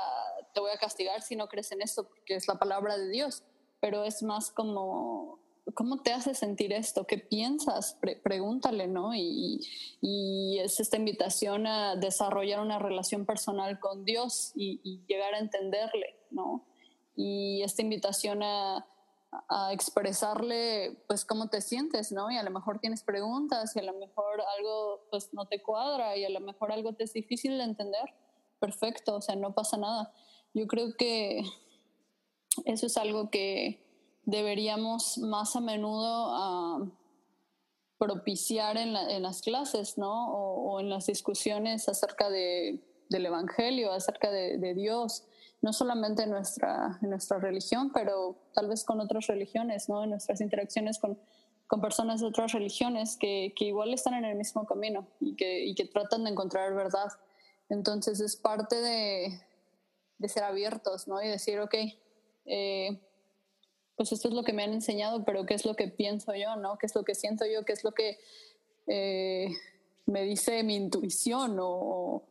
[0.54, 3.41] te voy a castigar si no crees en esto, porque es la palabra de Dios,
[3.80, 5.39] pero es más como,
[5.73, 7.08] ¿cómo te hace sentir esto?
[7.08, 7.97] ¿Qué piensas?
[8.21, 9.15] pregúntale, ¿no?
[9.15, 9.60] Y,
[10.02, 16.15] y, es esta invitación a desarrollar una relación personal con Dios y llegar a entenderle,
[16.30, 16.63] ¿no?
[17.15, 18.86] Y esta invitación a
[19.31, 22.31] a expresarle pues cómo te sientes, ¿no?
[22.31, 26.15] Y a lo mejor tienes preguntas y a lo mejor algo pues no te cuadra
[26.15, 28.13] y a lo mejor algo te es difícil de entender.
[28.59, 30.13] Perfecto, o sea, no pasa nada.
[30.53, 31.43] Yo creo que
[32.65, 33.85] eso es algo que
[34.23, 36.91] deberíamos más a menudo
[37.97, 40.31] propiciar en, las clases, ¿no?
[40.31, 45.27] O, en las discusiones acerca de, del Evangelio, acerca de Dios
[45.61, 50.03] no solamente en nuestra, en nuestra religión, pero tal vez con otras religiones, ¿no?
[50.03, 51.19] En nuestras interacciones con,
[51.67, 55.65] con personas de otras religiones que, que, igual están en el mismo camino y que,
[55.65, 57.07] y que tratan de encontrar verdad.
[57.69, 59.41] Entonces es parte de,
[60.19, 61.21] de ser abiertos, ¿no?
[61.21, 61.75] Y decir, ok,
[62.45, 63.01] eh,
[63.95, 66.55] pues esto es lo que me han enseñado, pero ¿qué es lo que pienso yo,
[66.55, 66.77] ¿no?
[66.77, 67.65] ¿Qué es lo que siento yo?
[67.65, 68.19] ¿Qué es lo que
[68.85, 69.49] eh,
[70.05, 71.57] me dice mi intuición?
[71.59, 72.23] o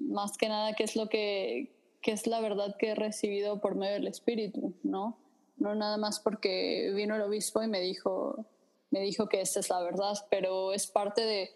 [0.00, 3.74] más que nada, ¿qué es lo que, que es la verdad que he recibido por
[3.74, 5.18] medio del Espíritu, ¿no?
[5.56, 8.46] No nada más porque vino el obispo y me dijo,
[8.90, 11.50] me dijo que esta es la verdad, pero es parte de,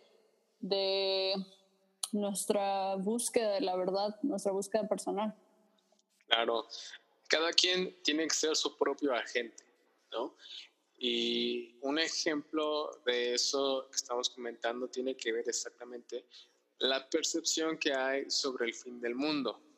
[0.61, 1.35] de
[2.11, 5.35] nuestra búsqueda de la verdad, nuestra búsqueda personal.
[6.27, 6.67] Claro,
[7.29, 9.65] cada quien tiene que ser su propio agente,
[10.11, 10.35] ¿no?
[10.99, 16.27] Y un ejemplo de eso que estamos comentando tiene que ver exactamente
[16.79, 19.72] la percepción que hay sobre el fin del mundo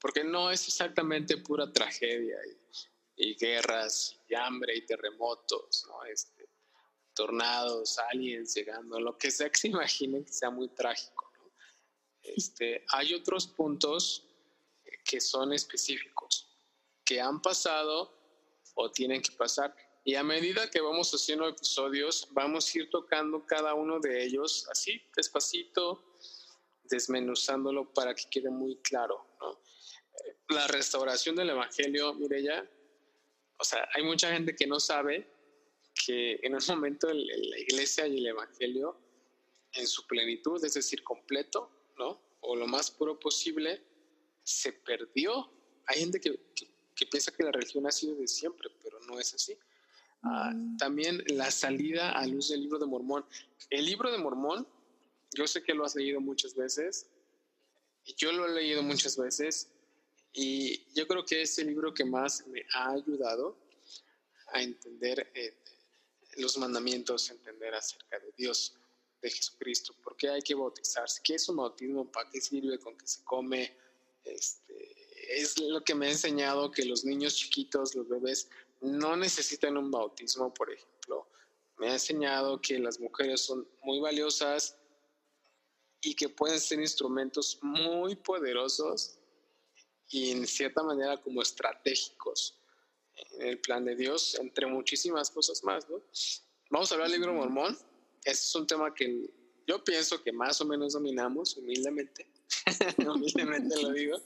[0.00, 2.36] porque no es exactamente pura tragedia
[3.16, 6.04] y, guerras y hambre y terremotos, ¿no?
[6.04, 6.48] Este,
[7.14, 11.32] tornados, aliens llegando, lo que sea que se imaginen que sea muy trágico.
[11.38, 11.50] ¿no?
[12.22, 14.24] Este, hay otros puntos
[15.04, 16.46] que son específicos,
[17.04, 18.14] que han pasado
[18.74, 19.74] o tienen que pasar.
[20.04, 24.66] Y a medida que vamos haciendo episodios, vamos a ir tocando cada uno de ellos
[24.70, 26.04] así, despacito,
[26.84, 29.26] desmenuzándolo para que quede muy claro.
[29.40, 29.58] ¿no?
[30.48, 32.68] La restauración del Evangelio, ya,
[33.58, 35.28] o sea, hay mucha gente que no sabe
[36.06, 38.98] que en un momento la iglesia y el Evangelio
[39.72, 42.22] en su plenitud, es decir, completo, ¿no?
[42.40, 43.82] O lo más puro posible,
[44.42, 45.50] se perdió.
[45.86, 46.38] Hay gente que,
[47.10, 49.58] piensa que la religión ha sido de siempre, pero no es así.
[50.22, 50.76] Ah, mm.
[50.78, 53.24] también la salida a luz del libro de Mormón.
[53.70, 54.66] El libro de Mormón,
[55.36, 57.10] yo sé que lo has leído muchas veces,
[58.16, 59.70] yo lo he leído muchas veces,
[60.40, 63.58] y yo creo que es el libro que más me ha ayudado
[64.52, 65.52] a entender eh,
[66.36, 68.76] los mandamientos, entender acerca de Dios,
[69.20, 72.96] de Jesucristo, por qué hay que bautizarse, qué es un bautismo, para qué sirve, con
[72.96, 73.76] qué se come.
[74.22, 78.48] Este, es lo que me ha enseñado que los niños chiquitos, los bebés,
[78.80, 81.26] no necesitan un bautismo, por ejemplo.
[81.78, 84.76] Me ha enseñado que las mujeres son muy valiosas
[86.00, 89.18] y que pueden ser instrumentos muy poderosos
[90.10, 92.58] y en cierta manera como estratégicos
[93.32, 96.02] en el plan de Dios, entre muchísimas cosas más, ¿no?
[96.70, 97.76] Vamos a hablar del libro mormón.
[98.24, 99.30] Este es un tema que
[99.66, 102.26] yo pienso que más o menos dominamos, humildemente.
[102.98, 104.18] humildemente lo digo.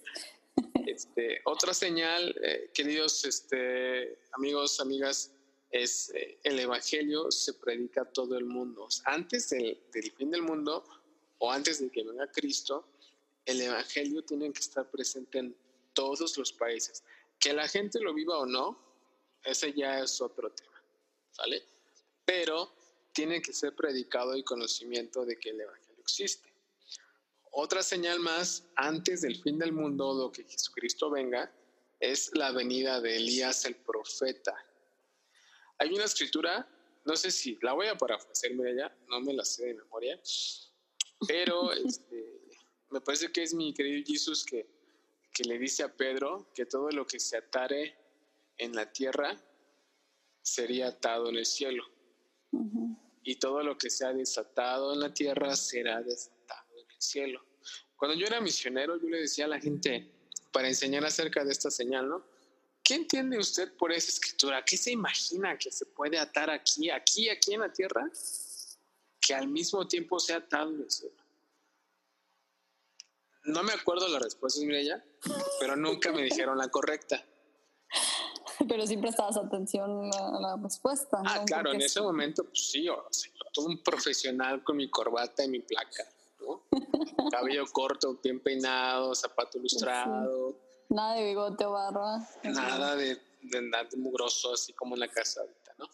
[0.87, 5.33] Este, otra señal, eh, queridos este, amigos, amigas,
[5.71, 8.89] es eh, el Evangelio se predica a todo el mundo.
[9.05, 10.85] Antes del, del, fin del mundo
[11.39, 12.87] o antes de que venga Cristo,
[13.47, 15.57] el Evangelio tiene que estar presente en
[15.95, 17.03] todos los países.
[17.39, 18.79] Que la gente lo viva o no,
[19.45, 20.83] ese ya es otro tema,
[21.39, 21.65] ¿vale?
[22.25, 22.73] Pero
[23.13, 26.53] tiene que ser predicado y conocimiento de que el Evangelio existe.
[27.51, 31.53] Otra señal más antes del fin del mundo, lo que Jesucristo venga,
[32.01, 34.55] es la venida de Elías el profeta.
[35.79, 36.67] Hay una escritura,
[37.05, 40.21] no sé si la voy a parafrasear, mira ya, no me la sé de memoria,
[41.27, 42.41] pero este,
[42.91, 44.67] me parece que es mi querido Jesús que,
[45.33, 47.97] que le dice a Pedro que todo lo que se atare
[48.59, 49.37] en la tierra
[50.43, 51.85] sería atado en el cielo.
[53.23, 57.45] Y todo lo que sea desatado en la tierra será desatado en el cielo.
[57.97, 60.13] Cuando yo era misionero, yo le decía a la gente,
[60.53, 62.25] para enseñar acerca de esta señal, ¿no?
[62.83, 64.65] ¿Qué entiende usted por esa escritura?
[64.65, 68.11] ¿Qué se imagina que se puede atar aquí, aquí, aquí en la tierra?
[69.21, 71.22] Que al mismo tiempo sea atado en el cielo.
[73.45, 75.05] No me acuerdo la respuesta, Mireya,
[75.59, 77.25] pero nunca me dijeron la correcta.
[78.69, 81.21] Pero siempre estabas atención a la respuesta.
[81.25, 83.09] Ah, claro, en ese momento, pues sí, yo,
[83.53, 86.05] todo un profesional con mi corbata y mi placa,
[86.41, 86.63] ¿no?
[87.31, 90.57] Cabello corto, bien peinado, zapato ilustrado.
[90.89, 92.29] Nada de bigote o barba.
[92.45, 95.89] Nada de, de nada mugroso, así como en la casa ahorita, ¿no?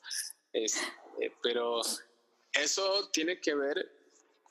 [0.52, 0.80] Este,
[1.42, 1.80] pero
[2.52, 3.90] eso tiene que ver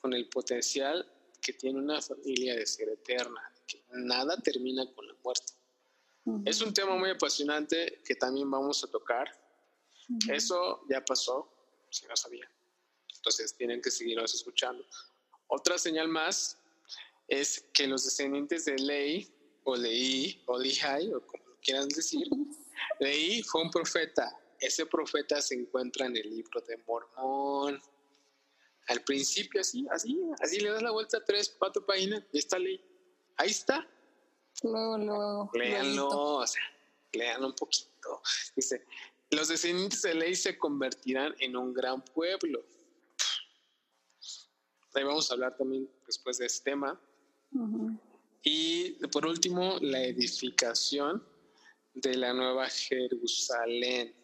[0.00, 1.06] con el potencial
[1.48, 5.54] que tiene una familia de ser eterna, que nada termina con la muerte.
[6.44, 9.26] Es un tema muy apasionante que también vamos a tocar.
[10.30, 11.50] Eso ya pasó,
[11.88, 12.46] si no sabía.
[13.16, 14.84] Entonces tienen que seguirnos escuchando.
[15.46, 16.58] Otra señal más
[17.28, 19.26] es que los descendientes de Ley,
[19.64, 22.28] o Leí, o Lihai, o como quieran decir,
[23.00, 24.38] Leí fue un profeta.
[24.60, 27.80] Ese profeta se encuentra en el libro de Mormón.
[28.88, 32.58] Al principio, así, así, así le das la vuelta a tres, cuatro páginas y está
[32.58, 32.80] Ley.
[33.36, 33.86] Ahí está.
[34.62, 35.50] Luego, luego.
[35.54, 36.62] Léanlo, o sea,
[37.12, 38.20] léanlo un poquito.
[38.56, 38.84] Dice,
[39.30, 42.64] los descendientes de ley se convertirán en un gran pueblo.
[44.94, 47.00] Ahí vamos a hablar también después de este tema.
[48.42, 51.24] Y por último, la edificación
[51.94, 54.14] de la nueva Jerusalén.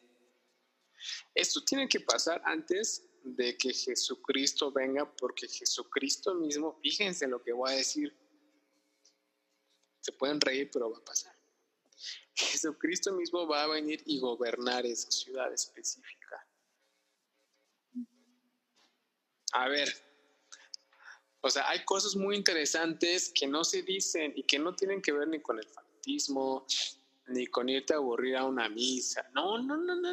[1.34, 7.52] Esto tiene que pasar antes de que Jesucristo venga, porque Jesucristo mismo, fíjense lo que
[7.52, 8.14] voy a decir,
[10.00, 11.34] se pueden reír, pero va a pasar.
[12.34, 16.46] Jesucristo mismo va a venir y gobernar esa ciudad específica.
[19.52, 19.88] A ver,
[21.40, 25.12] o sea, hay cosas muy interesantes que no se dicen y que no tienen que
[25.12, 26.66] ver ni con el fanatismo,
[27.28, 29.30] ni con irte a aburrir a una misa.
[29.34, 30.10] No, no, no, no.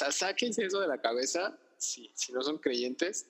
[0.00, 3.26] Sea, sáquense eso de la cabeza si, si no son creyentes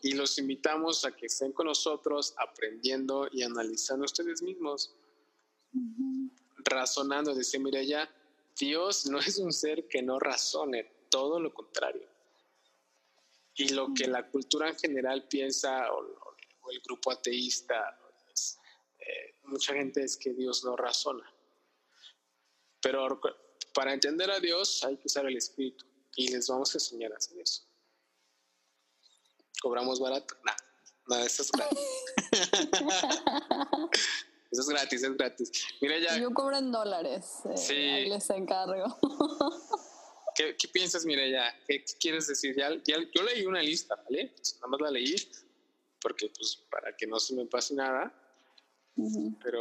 [0.00, 4.94] y los invitamos a que estén con nosotros aprendiendo y analizando ustedes mismos,
[6.64, 8.10] razonando, dice, mira ya,
[8.58, 12.08] Dios no es un ser que no razone, todo lo contrario.
[13.56, 16.00] Y lo que la cultura en general piensa, o,
[16.70, 18.00] el grupo ateísta,
[18.98, 21.30] eh, mucha gente es que Dios no razona.
[22.80, 23.20] Pero
[23.74, 27.16] para entender a Dios hay que usar el Espíritu y les vamos a enseñar a
[27.16, 27.70] hacer eso
[29.60, 30.34] cobramos barato.
[30.44, 30.52] No,
[31.08, 31.78] no, eso es gratis.
[34.50, 35.52] eso es gratis, es gratis.
[35.80, 36.18] Mira ya.
[36.18, 37.40] Yo cobro en dólares.
[37.44, 37.74] Eh, sí.
[37.74, 38.98] Ahí les encargo.
[40.34, 41.54] ¿Qué, ¿Qué, piensas, Mireya?
[41.66, 42.56] ¿Qué, ¿Qué, quieres decir?
[42.56, 44.34] Ya, ya, yo leí una lista, ¿vale?
[44.56, 45.14] nada más la leí
[46.00, 48.14] porque, pues, para que no se me pase nada.
[49.42, 49.60] Pero.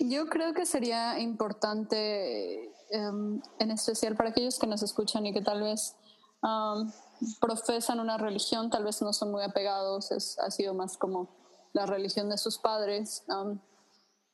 [0.00, 5.42] Yo creo que sería importante, um, en especial para aquellos que nos escuchan y que
[5.42, 5.96] tal vez
[6.42, 6.90] um,
[7.40, 11.28] profesan una religión, tal vez no son muy apegados, es, ha sido más como
[11.72, 13.24] la religión de sus padres.
[13.28, 13.60] Um,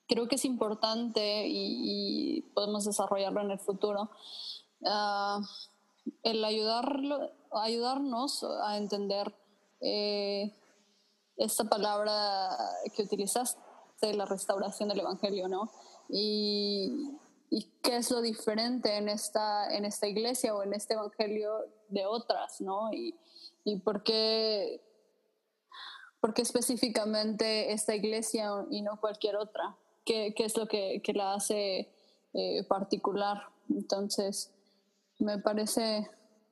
[0.07, 4.11] creo que es importante y, podemos desarrollarlo en el futuro.
[4.81, 5.43] Uh,
[6.23, 9.35] el ayudarlo, ayudarnos a entender
[9.81, 10.53] eh,
[11.37, 12.57] esta palabra
[12.95, 13.61] que utilizaste,
[14.15, 15.71] la restauración del Evangelio, ¿no?
[16.09, 17.19] Y,
[17.51, 21.53] y qué es lo diferente en esta, en esta iglesia o en este evangelio
[21.89, 22.93] de otras, ¿no?
[22.93, 23.19] Y,
[23.65, 24.81] y por qué,
[26.21, 29.77] ¿por qué específicamente esta iglesia y no cualquier otra?
[30.05, 31.93] ¿Qué, qué es lo que, que la hace
[32.35, 33.43] eh, particular?
[33.69, 34.53] Entonces,
[35.19, 36.09] me parece,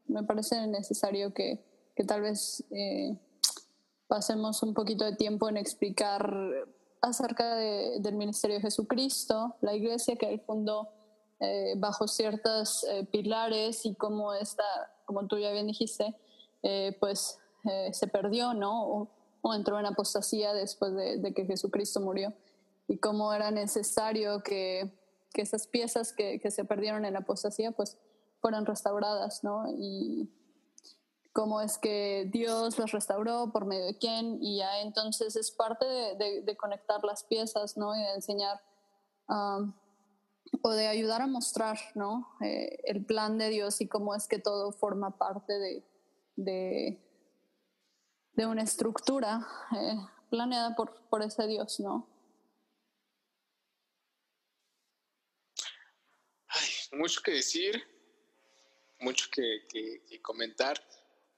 [0.08, 3.16] me parece necesario que, que tal vez eh,
[4.08, 6.28] pasemos un poquito de tiempo en explicar
[7.00, 10.88] acerca de, del ministerio de Jesucristo, la iglesia que él fundó
[11.40, 14.64] eh, bajo ciertos eh, pilares y cómo esta,
[15.04, 16.14] como tú ya bien dijiste,
[17.00, 17.38] pues
[17.92, 19.08] se perdió, ¿no?
[19.42, 22.34] O, entró en apostasía después de, de, que Jesucristo murió
[22.88, 24.92] y cómo era necesario que,
[25.32, 27.96] que esas piezas que, que, se perdieron en la apostasía, pues
[28.40, 29.64] fueran restauradas, ¿no?
[29.78, 30.28] Y
[31.38, 35.86] cómo es que Dios las restauró, por medio de quién, y ya entonces es parte
[35.86, 37.94] de, conectar las piezas, ¿no?
[37.94, 38.60] Y de enseñar
[39.28, 42.28] o de ayudar a mostrar, ¿no?
[42.40, 45.84] Eh, el plan de Dios y cómo es que todo forma parte
[46.34, 47.04] de,
[48.44, 49.46] una estructura
[49.80, 49.94] eh,
[50.30, 52.08] planeada por, por ese Dios, ¿no?
[56.48, 57.80] Ay, mucho que decir
[59.00, 60.82] mucho que, comentar.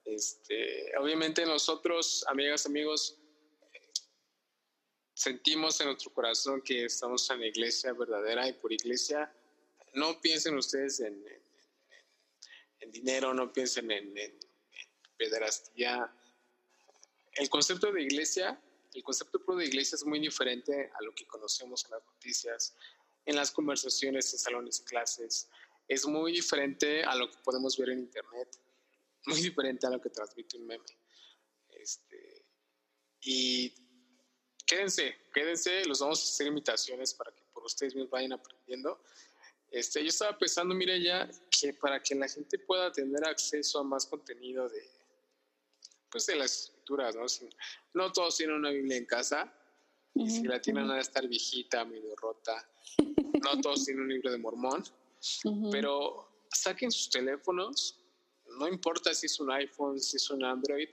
[0.05, 3.17] Este, obviamente nosotros, amigas, amigos,
[5.13, 9.31] sentimos en nuestro corazón que estamos en la iglesia verdadera y por iglesia.
[9.93, 11.23] No piensen ustedes en,
[12.79, 14.39] en, dinero, no piensen en, en,
[15.17, 16.11] pederastía.
[17.33, 18.59] El concepto de iglesia,
[18.93, 22.75] el concepto de iglesia es muy diferente a lo que conocemos en las noticias,
[23.25, 25.49] en las conversaciones, en salones de clases.
[25.87, 28.59] Es muy diferente a lo que podemos ver en internet,
[29.25, 30.85] muy diferente a lo que transmite un meme.
[31.69, 32.45] Este,
[33.21, 33.73] y
[34.65, 39.01] quédense, quédense, los vamos a hacer invitaciones para que por ustedes mismos vayan aprendiendo.
[39.69, 43.83] Este, yo estaba pensando, mire ya, que para que la gente pueda tener acceso a
[43.83, 44.89] más contenido de,
[46.09, 47.25] pues de las escrituras, ¿no?
[47.93, 49.53] no todos tienen una Biblia en casa,
[50.13, 52.67] y si la tienen a estar viejita, medio rota.
[53.43, 54.83] No todos tienen un libro de mormón.
[55.71, 58.00] Pero saquen sus teléfonos,
[58.61, 60.87] no importa si es un iPhone, si es un Android,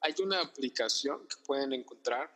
[0.00, 2.32] hay una aplicación que pueden encontrar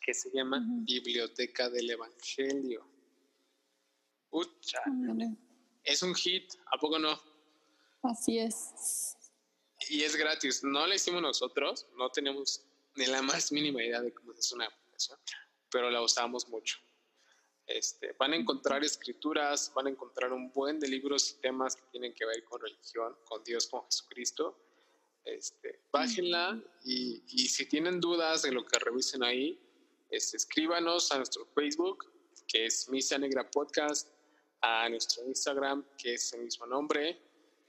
[0.00, 2.86] que se llama Biblioteca del Evangelio.
[4.30, 4.80] Ucha,
[5.82, 7.20] es un hit, ¿a poco no?
[8.02, 9.16] Así es.
[9.88, 12.64] Y es gratis, no la hicimos nosotros, no tenemos
[12.94, 15.18] ni la más mínima idea de cómo es una aplicación,
[15.68, 16.78] pero la usamos mucho.
[17.66, 21.82] Este, van a encontrar escrituras, van a encontrar un buen de libros y temas que
[21.90, 24.58] tienen que ver con religión, con Dios, con Jesucristo.
[25.24, 29.58] Este, bájenla y, si tienen dudas de lo que revisen ahí,
[30.10, 32.04] este, escríbanos a nuestro Facebook,
[32.46, 34.10] que es Misa Negra Podcast,
[34.60, 37.18] a nuestro Instagram, que es el mismo nombre.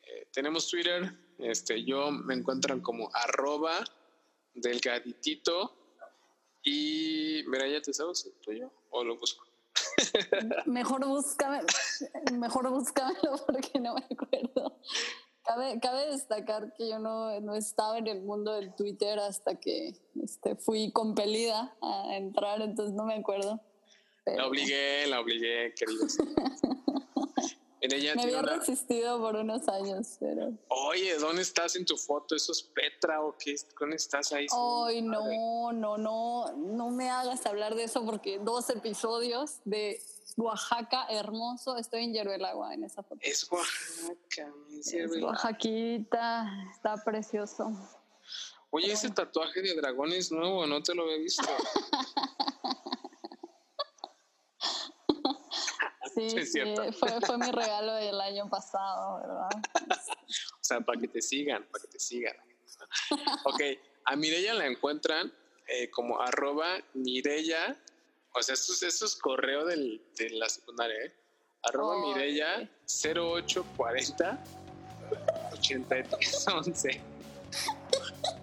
[0.04, 3.84] Eh, tenemos Twitter, este, yo me encuentran como arroba
[4.54, 5.74] delgaditito
[6.64, 9.45] y mira, ya te sabes el tuyo o lo busco.
[10.66, 11.62] Mejor búscame,
[12.34, 14.80] mejor búscamelo porque no me acuerdo.
[15.44, 19.94] Cabe, cabe destacar que yo no, no, estaba en el mundo del Twitter hasta que
[20.24, 23.62] este, fui compelida a entrar, entonces no me acuerdo.
[24.26, 26.08] La obligué, la obligué, querido.
[28.16, 30.54] me había resistido por unos años, pero...
[30.70, 32.36] Oye, ¿dónde estás en tu foto?
[32.36, 32.52] ¿Eso
[33.14, 33.56] es o qué?
[33.80, 34.48] ¿Dónde estás ahí?
[34.52, 40.02] Ay, no, no, no, no me hagas hablar de eso porque dos episodios de
[40.38, 43.20] Oaxaca hermoso, estoy en Hierro Agua en esa foto.
[43.22, 47.72] Es Oaxaca, es Oaxaquita, está precioso.
[48.72, 51.44] Oye, ese tatuaje de dragón es nuevo, no te lo había visto.
[56.16, 56.30] Sí,
[56.94, 59.50] fue, mi regalo del año pasado, ¿verdad?
[59.90, 62.38] o sea, para que te sigan, para que te sigan.
[63.46, 63.62] ok,
[64.06, 65.34] a Mirella la encuentran
[65.68, 67.76] eh, como arroba Mirella,
[68.34, 70.00] o sea, esto, es correo de
[70.32, 71.14] la secundaria, ¿eh?
[71.64, 74.44] Arroba Mirella 0840
[75.54, 77.02] 8311.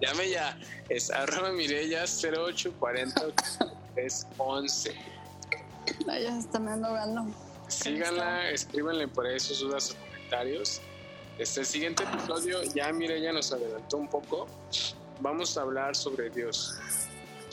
[0.00, 0.58] Llame ya,
[0.88, 4.96] es arroba Mirella 0840 8311.
[6.08, 7.32] Ay, ya se está me andando
[7.68, 10.80] síganla, escríbanle por ahí sus dudas o comentarios.
[11.42, 14.46] Este siguiente episodio, ya mire, ya nos adelantó un poco.
[15.18, 16.78] Vamos a hablar sobre Dios.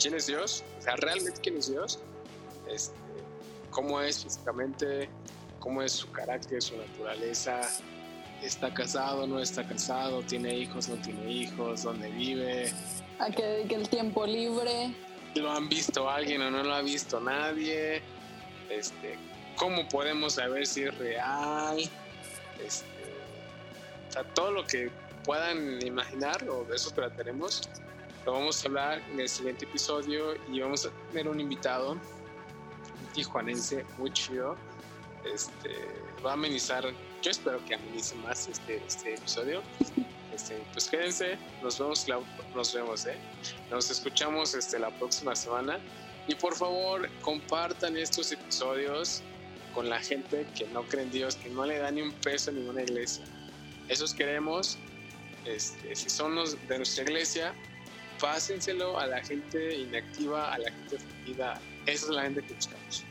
[0.00, 0.62] ¿Quién es Dios?
[0.78, 1.98] O sea, realmente quién es Dios.
[2.70, 2.94] Este,
[3.72, 5.10] cómo es físicamente,
[5.58, 7.62] cómo es su carácter, su naturaleza.
[8.40, 10.22] ¿Está casado, no está casado?
[10.22, 11.82] ¿Tiene hijos, no tiene hijos?
[11.82, 12.72] ¿Dónde vive?
[13.18, 14.94] ¿A qué dedica el tiempo libre?
[15.34, 18.02] ¿Lo han visto alguien o no lo ha visto nadie?
[18.68, 19.18] Este,
[19.56, 21.80] cómo podemos saber si es real,
[22.64, 23.00] este,
[24.10, 24.90] o sea, todo lo que
[25.24, 27.62] puedan imaginar o de eso trataremos
[28.26, 33.12] Lo vamos a hablar en el siguiente episodio y vamos a tener un invitado, un
[33.14, 34.56] tijuanense muy chido.
[35.24, 35.70] Este,
[36.24, 36.84] va a amenizar,
[37.22, 39.62] yo espero que amenice más este, este episodio.
[40.34, 42.06] Este, pues quédense, nos vemos,
[42.54, 43.16] nos vemos, ¿eh?
[43.70, 45.78] Nos escuchamos este, la próxima semana.
[46.26, 49.22] Y por favor, compartan estos episodios
[49.72, 52.50] con la gente que no cree en Dios, que no le da ni un peso
[52.50, 53.24] a ninguna iglesia.
[53.90, 54.78] Esos queremos,
[55.44, 57.52] este, si son los de nuestra iglesia,
[58.20, 61.60] pásenselo a la gente inactiva, a la gente ofendida.
[61.86, 63.04] Esa es la gente que buscamos.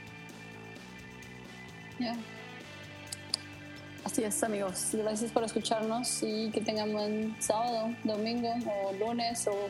[4.06, 4.92] Así es, amigos.
[4.94, 9.70] Gracias por escucharnos y que tengan buen sábado, domingo o lunes o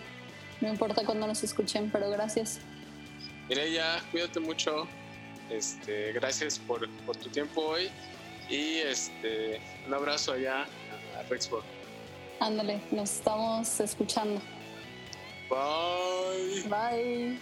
[0.61, 2.59] no importa cuándo nos escuchen, pero gracias.
[3.49, 4.87] ya cuídate mucho.
[5.49, 7.89] Este, gracias por, por tu tiempo hoy
[8.47, 10.67] y este, un abrazo allá
[11.19, 11.63] a Rexburg.
[12.39, 14.41] Ándale, nos estamos escuchando.
[15.49, 16.63] Bye.
[16.69, 17.39] Bye.